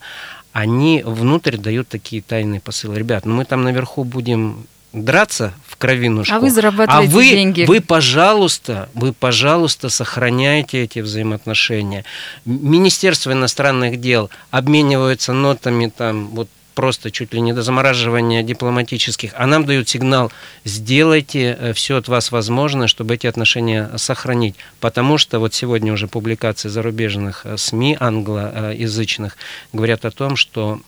они 0.52 1.02
внутрь 1.06 1.56
дают 1.56 1.88
такие 1.88 2.20
тайные 2.20 2.60
посылы. 2.60 2.98
Ребят, 2.98 3.24
ну 3.24 3.36
мы 3.36 3.44
там 3.44 3.62
наверху 3.62 4.02
будем 4.02 4.66
драться 4.92 5.52
в 5.66 5.76
кровинушку. 5.76 6.34
А 6.34 6.40
вы 6.40 6.50
зарабатываете 6.50 7.12
а 7.12 7.14
вы, 7.14 7.28
деньги. 7.28 7.64
Вы, 7.64 7.80
пожалуйста, 7.80 8.88
вы, 8.94 9.12
пожалуйста, 9.12 9.88
сохраняйте 9.88 10.82
эти 10.82 11.00
взаимоотношения. 11.00 12.04
Министерство 12.44 13.32
иностранных 13.32 14.00
дел 14.00 14.30
обмениваются 14.50 15.32
нотами 15.32 15.92
там 15.94 16.28
вот 16.28 16.48
просто 16.78 17.10
чуть 17.10 17.34
ли 17.34 17.40
не 17.40 17.52
до 17.52 17.62
замораживания 17.62 18.44
дипломатических, 18.44 19.32
а 19.36 19.48
нам 19.48 19.66
дают 19.66 19.88
сигнал, 19.88 20.30
сделайте 20.64 21.56
э, 21.58 21.72
все 21.72 21.96
от 21.96 22.06
вас 22.06 22.30
возможное, 22.30 22.86
чтобы 22.86 23.14
эти 23.14 23.26
отношения 23.26 23.90
сохранить. 23.96 24.54
Потому 24.78 25.18
что 25.18 25.40
вот 25.40 25.54
сегодня 25.54 25.92
уже 25.92 26.06
публикации 26.06 26.68
зарубежных 26.68 27.40
э, 27.44 27.56
СМИ 27.56 27.96
англоязычных 27.98 29.36
говорят 29.72 30.04
о 30.04 30.12
том, 30.12 30.36
что 30.36 30.80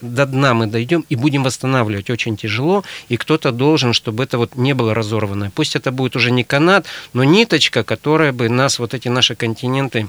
до 0.00 0.26
дна 0.26 0.54
мы 0.54 0.66
дойдем 0.66 1.04
и 1.08 1.16
будем 1.16 1.42
восстанавливать 1.44 2.10
очень 2.10 2.36
тяжело, 2.36 2.84
и 3.08 3.16
кто-то 3.16 3.52
должен, 3.52 3.92
чтобы 3.92 4.24
это 4.24 4.38
вот 4.38 4.56
не 4.56 4.74
было 4.74 4.94
разорвано. 4.94 5.50
Пусть 5.54 5.76
это 5.76 5.92
будет 5.92 6.16
уже 6.16 6.30
не 6.30 6.44
канат, 6.44 6.86
но 7.12 7.24
ниточка, 7.24 7.84
которая 7.84 8.32
бы 8.32 8.48
нас, 8.48 8.78
вот 8.78 8.94
эти 8.94 9.08
наши 9.08 9.34
континенты, 9.34 10.08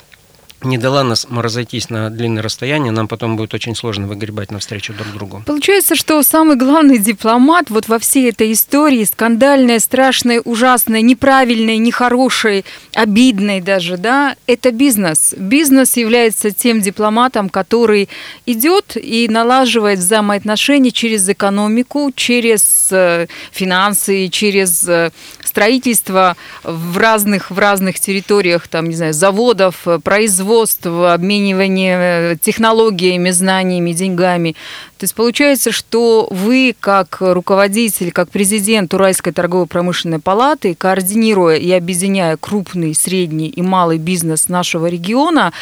не 0.63 0.77
дала 0.77 1.03
нас 1.03 1.27
разойтись 1.29 1.89
на 1.89 2.09
длинное 2.09 2.43
расстояние, 2.43 2.91
нам 2.91 3.07
потом 3.07 3.37
будет 3.37 3.53
очень 3.53 3.75
сложно 3.75 4.07
выгребать 4.07 4.51
навстречу 4.51 4.93
друг 4.93 5.13
другу. 5.13 5.43
Получается, 5.45 5.95
что 5.95 6.21
самый 6.23 6.55
главный 6.55 6.97
дипломат 6.97 7.69
вот 7.69 7.87
во 7.87 7.99
всей 7.99 8.29
этой 8.29 8.51
истории, 8.51 9.03
скандальной, 9.03 9.79
страшной, 9.79 10.41
ужасной, 10.43 11.01
неправильной, 11.01 11.77
нехорошей, 11.77 12.65
обидной 12.93 13.61
даже, 13.61 13.97
да, 13.97 14.35
это 14.47 14.71
бизнес. 14.71 15.33
Бизнес 15.37 15.97
является 15.97 16.51
тем 16.51 16.81
дипломатом, 16.81 17.49
который 17.49 18.09
идет 18.45 18.97
и 18.97 19.27
налаживает 19.29 19.99
взаимоотношения 19.99 20.91
через 20.91 21.27
экономику, 21.29 22.11
через 22.15 22.89
э, 22.91 23.27
финансы, 23.51 24.27
через 24.29 24.87
э, 24.87 25.11
строительство 25.43 26.35
в 26.63 26.97
разных, 26.97 27.51
в 27.51 27.57
разных 27.59 27.99
территориях, 27.99 28.67
там, 28.67 28.89
не 28.89 28.95
знаю, 28.95 29.13
заводов, 29.13 29.87
производств, 30.03 30.48
производство, 30.49 31.13
обменивание 31.13 32.33
э, 32.33 32.35
технологиями, 32.41 33.29
знаниями, 33.29 33.91
деньгами. 33.91 34.55
То 34.97 35.03
есть 35.03 35.13
получается, 35.13 35.71
что 35.71 36.27
вы, 36.31 36.75
как 36.79 37.17
руководитель, 37.19 38.12
как 38.12 38.29
президент 38.29 38.91
Уральской 38.93 39.31
торгово-промышленной 39.31 40.17
палаты, 40.17 40.73
координируя 40.73 41.57
и 41.57 41.71
объединяя 41.71 42.35
крупный, 42.35 42.95
средний 42.95 43.49
и 43.49 43.62
малый 43.62 43.99
бизнес 43.99 44.49
нашего 44.49 44.88
региона, 44.88 45.53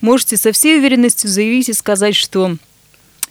можете 0.00 0.36
со 0.36 0.52
всей 0.52 0.78
уверенностью 0.78 1.28
заявить 1.28 1.68
и 1.68 1.72
сказать, 1.72 2.14
что 2.14 2.56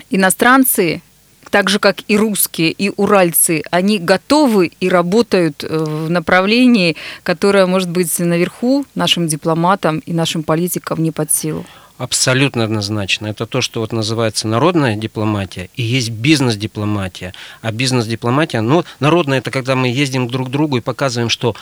иностранцы 0.10 1.02
так 1.50 1.70
же, 1.70 1.80
как 1.80 1.98
и 2.08 2.18
русские, 2.18 2.72
и 2.72 2.92
уральцы, 2.96 3.64
они 3.72 4.00
готовы 4.00 4.72
и 4.80 4.90
работают 4.90 5.64
э, 5.64 5.78
в 5.78 6.10
направлении, 6.10 6.96
которое 7.24 7.66
может 7.66 7.90
быть 7.90 8.20
наверху 8.20 8.86
нашим 8.96 9.28
дипломатам 9.28 10.00
и 10.00 10.14
нашим 10.14 10.44
политикам 10.44 11.02
не 11.04 11.12
под 11.12 11.32
силу. 11.32 11.66
Абсолютно 11.98 12.66
однозначно. 12.66 13.28
Это 13.28 13.46
то, 13.46 13.62
что 13.62 13.80
вот 13.80 13.94
называется 13.94 14.50
народная 14.50 14.98
дипломатия, 14.98 15.70
и 15.76 15.82
есть 15.82 16.10
бизнес-дипломатия. 16.10 17.34
А 17.62 17.72
бизнес-дипломатия, 17.72 18.60
ну, 18.60 18.84
народная– 19.00 19.38
это 19.40 19.50
когда 19.50 19.76
мы 19.76 19.88
ездим 19.88 20.28
друг 20.28 20.50
к 20.50 20.52
другу 20.52 20.78
и 20.78 20.82
показываем, 20.82 21.30
что 21.30 21.56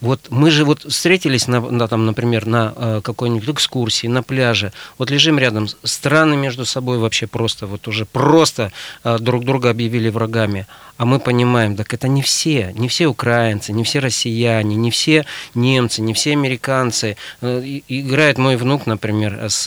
вот 0.00 0.20
мы 0.30 0.52
же 0.52 0.64
вот 0.64 0.84
встретились, 0.84 1.48
на, 1.48 1.60
на, 1.60 1.88
там, 1.88 2.06
например, 2.06 2.46
на 2.46 2.72
э, 2.76 3.00
какой-нибудь 3.02 3.48
экскурсии, 3.48 4.06
на 4.06 4.22
пляже, 4.22 4.72
вот 4.98 5.10
лежим 5.10 5.38
рядом, 5.40 5.66
страны 5.82 6.36
между 6.36 6.64
собой 6.64 6.98
вообще 6.98 7.26
просто, 7.26 7.66
вот 7.66 7.88
уже 7.88 8.04
просто 8.04 8.70
э, 9.02 9.18
друг 9.18 9.44
друга 9.44 9.70
объявили 9.70 10.10
врагами. 10.10 10.68
А 11.02 11.04
мы 11.04 11.18
понимаем, 11.18 11.74
так 11.74 11.92
это 11.94 12.06
не 12.06 12.22
все, 12.22 12.72
не 12.76 12.86
все 12.86 13.08
украинцы, 13.08 13.72
не 13.72 13.82
все 13.82 13.98
россияне, 13.98 14.76
не 14.76 14.92
все 14.92 15.26
немцы, 15.52 16.00
не 16.00 16.14
все 16.14 16.30
американцы. 16.30 17.16
Э, 17.40 17.60
играет 17.88 18.38
мой 18.38 18.54
внук, 18.54 18.86
например, 18.86 19.46
с 19.48 19.66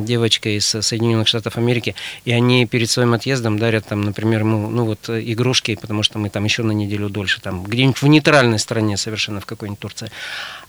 девочкой 0.00 0.56
из 0.56 0.64
Соединенных 0.64 1.28
Штатов 1.28 1.58
Америки, 1.58 1.94
и 2.24 2.32
они 2.32 2.64
перед 2.64 2.88
своим 2.88 3.12
отъездом 3.12 3.58
дарят 3.58 3.88
там, 3.88 4.00
например, 4.00 4.40
ему, 4.40 4.70
ну 4.70 4.86
вот 4.86 5.10
игрушки, 5.10 5.76
потому 5.78 6.02
что 6.02 6.18
мы 6.18 6.30
там 6.30 6.44
еще 6.44 6.62
на 6.62 6.72
неделю 6.72 7.10
дольше, 7.10 7.42
там 7.42 7.62
где-нибудь 7.62 8.00
в 8.00 8.06
нейтральной 8.06 8.58
стране 8.58 8.96
совершенно 8.96 9.42
в 9.42 9.44
какой-нибудь 9.44 9.80
Турции. 9.80 10.10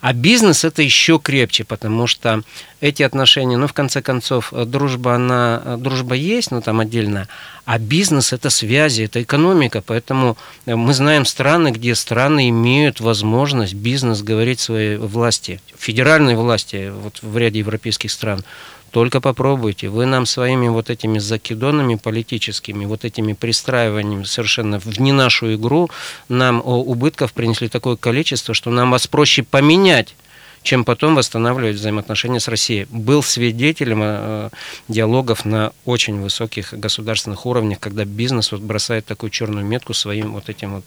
А 0.02 0.12
бизнес 0.12 0.66
это 0.66 0.82
еще 0.82 1.20
крепче, 1.20 1.64
потому 1.64 2.08
что 2.08 2.42
эти 2.82 3.04
отношения, 3.04 3.56
ну, 3.56 3.68
в 3.68 3.74
конце 3.74 4.02
концов, 4.02 4.52
дружба, 4.52 5.14
она, 5.14 5.78
дружба 5.78 6.16
есть, 6.16 6.52
но 6.52 6.60
там 6.60 6.80
отдельно, 6.80 7.30
А 7.66 7.78
бизнес– 7.78 8.34
это 8.34 8.50
связи, 8.50 9.04
это 9.04 9.22
экономика, 9.22 9.84
поэтому 9.86 10.36
мы 10.66 10.94
знаем 10.94 11.26
страны, 11.26 11.70
где 11.70 11.94
страны 11.96 12.50
имеют 12.50 13.00
возможность 13.00 13.76
бизнес 13.76 14.24
говорить 14.24 14.60
своей 14.60 14.98
власти, 14.98 15.62
федеральной 15.78 16.36
власти, 16.36 16.92
вот 16.94 17.20
в 17.22 17.38
ряде 17.38 17.60
европейских 17.60 18.12
стран. 18.12 18.44
Только 18.90 19.22
попробуйте. 19.22 19.88
Вы 19.88 20.06
нам 20.06 20.26
своими 20.26 20.68
вот 20.68 20.90
этими 20.90 21.18
закидонами 21.20 21.96
политическими, 21.96 22.84
вот 22.84 23.06
этими 23.06 23.32
пристраиваниями 23.32 24.24
совершенно 24.24 24.80
в 24.80 25.00
не 25.00 25.14
нашу 25.14 25.54
игру, 25.56 25.90
нам 26.28 26.62
убытков 26.66 27.32
принесли 27.32 27.70
такое 27.70 27.96
количество, 27.96 28.54
что 28.54 28.70
нам 28.70 28.92
вас 28.92 29.08
проще 29.08 29.44
поменять 29.44 30.16
чем 30.64 30.86
потом 30.86 31.16
восстанавливать 31.16 31.76
взаимоотношения 31.76 32.40
с 32.40 32.48
Россией. 32.48 32.86
Был 32.90 33.24
свидетелем 33.24 34.00
э, 34.04 34.50
диалогов 34.88 35.46
на 35.46 35.72
очень 35.86 36.22
высоких 36.22 36.74
государственных 36.74 37.46
уровнях, 37.46 37.80
когда 37.80 38.06
бизнес 38.06 38.52
вот 38.52 38.62
бросает 38.62 39.06
такую 39.06 39.30
черную 39.32 39.66
метку 39.66 39.94
своим 39.94 40.34
вот 40.34 40.50
этим 40.50 40.76
вот 40.76 40.86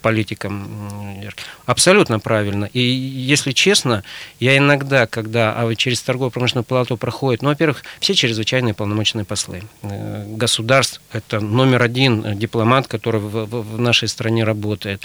политикам. 0.00 0.68
Абсолютно 1.64 2.20
правильно. 2.20 2.70
И 2.72 2.80
если 2.80 3.50
честно, 3.50 4.04
я 4.38 4.56
иногда, 4.56 5.06
когда 5.06 5.52
а 5.52 5.74
через 5.74 6.00
торгово-промышленную 6.02 6.64
палату 6.64 6.96
проходит, 6.96 7.42
ну, 7.42 7.48
во-первых, 7.48 7.82
все 7.98 8.14
чрезвычайные 8.14 8.74
полномочные 8.74 9.24
послы. 9.24 9.62
Э, 9.82 10.24
государств– 10.28 11.00
это 11.12 11.40
номер 11.40 11.82
один 11.82 12.38
дипломат, 12.38 12.86
который 12.86 13.20
в, 13.20 13.80
нашей 13.80 14.08
стране 14.08 14.44
работает. 14.44 15.02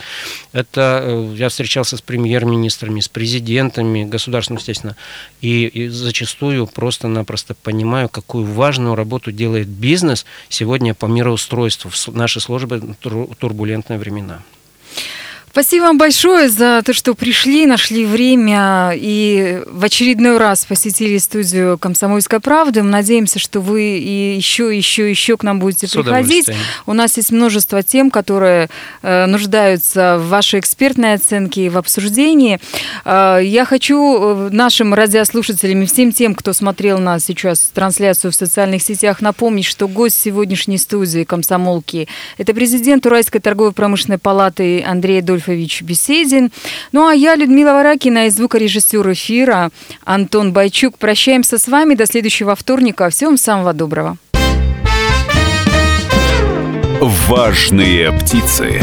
Это 0.54 1.02
э, 1.04 1.34
я 1.36 1.50
встречался 1.50 1.98
с 1.98 2.02
премьер-министрами, 2.02 3.00
с 3.00 3.08
президентами, 3.08 4.11
государством, 4.12 4.58
естественно, 4.58 4.96
и, 5.42 5.66
и 5.66 5.88
зачастую 5.88 6.68
просто-напросто 6.68 7.56
понимаю, 7.56 8.10
какую 8.10 8.46
важную 8.46 8.96
работу 8.96 9.32
делает 9.32 9.68
бизнес 9.68 10.26
сегодня 10.50 10.94
по 10.94 11.08
мироустройству 11.08 11.90
в 11.90 12.16
наши 12.16 12.40
службы 12.40 12.96
турбулентные 13.40 13.98
времена. 13.98 14.44
Спасибо 15.52 15.84
вам 15.84 15.98
большое 15.98 16.48
за 16.48 16.82
то, 16.82 16.94
что 16.94 17.14
пришли, 17.14 17.66
нашли 17.66 18.06
время 18.06 18.94
и 18.96 19.62
в 19.68 19.84
очередной 19.84 20.38
раз 20.38 20.64
посетили 20.64 21.18
студию 21.18 21.78
«Комсомольская 21.78 22.40
правда». 22.40 22.84
Мы 22.84 22.90
надеемся, 22.90 23.38
что 23.38 23.60
вы 23.60 23.98
и 23.98 24.38
еще, 24.38 24.76
еще, 24.76 25.10
еще 25.10 25.36
к 25.36 25.44
нам 25.44 25.60
будете 25.60 25.88
С 25.88 25.92
приходить. 25.92 26.50
У 26.86 26.94
нас 26.94 27.18
есть 27.18 27.34
множество 27.34 27.84
тем, 27.84 28.12
которые 28.12 28.70
э, 29.02 29.26
нуждаются 29.26 30.20
в 30.20 30.30
вашей 30.30 30.62
экспертной 30.62 31.16
оценке 31.16 31.66
и 31.66 31.70
в 31.70 31.78
обсуждении. 31.78 32.62
Э, 33.04 33.42
я 33.44 33.66
хочу 33.66 33.98
э, 33.98 34.50
нашим 34.54 34.94
радиослушателям 34.94 35.82
и 35.82 35.86
всем 35.86 36.14
тем, 36.14 36.34
кто 36.34 36.54
смотрел 36.54 36.98
нас 36.98 37.26
сейчас 37.26 37.72
трансляцию 37.74 38.32
в 38.32 38.36
социальных 38.36 38.82
сетях, 38.82 39.20
напомнить, 39.20 39.66
что 39.66 39.90
гость 39.90 40.18
сегодняшней 40.18 40.78
студии 40.78 41.26
«Комсомолки»– 41.26 42.08
это 42.38 42.54
президент 42.54 43.06
Уральской 43.06 43.42
торговой 43.42 43.74
промышленной 43.74 44.18
палаты 44.18 44.82
Андрей 44.88 45.20
Дольф 45.20 45.41
Адольфович 45.42 45.82
Беседин. 45.82 46.52
Ну 46.92 47.08
а 47.08 47.14
я, 47.14 47.36
Людмила 47.36 47.74
Варакина, 47.74 48.28
и 48.28 48.30
звукорежиссер 48.30 49.12
эфира 49.12 49.72
Антон 50.06 50.54
Байчук. 50.54 50.98
Прощаемся 50.98 51.58
с 51.58 51.68
вами 51.68 51.96
до 51.96 52.06
следующего 52.06 52.56
вторника. 52.56 53.10
Всем 53.10 53.38
самого 53.38 53.74
доброго. 53.74 54.18
Важные 57.02 58.12
птицы. 58.12 58.82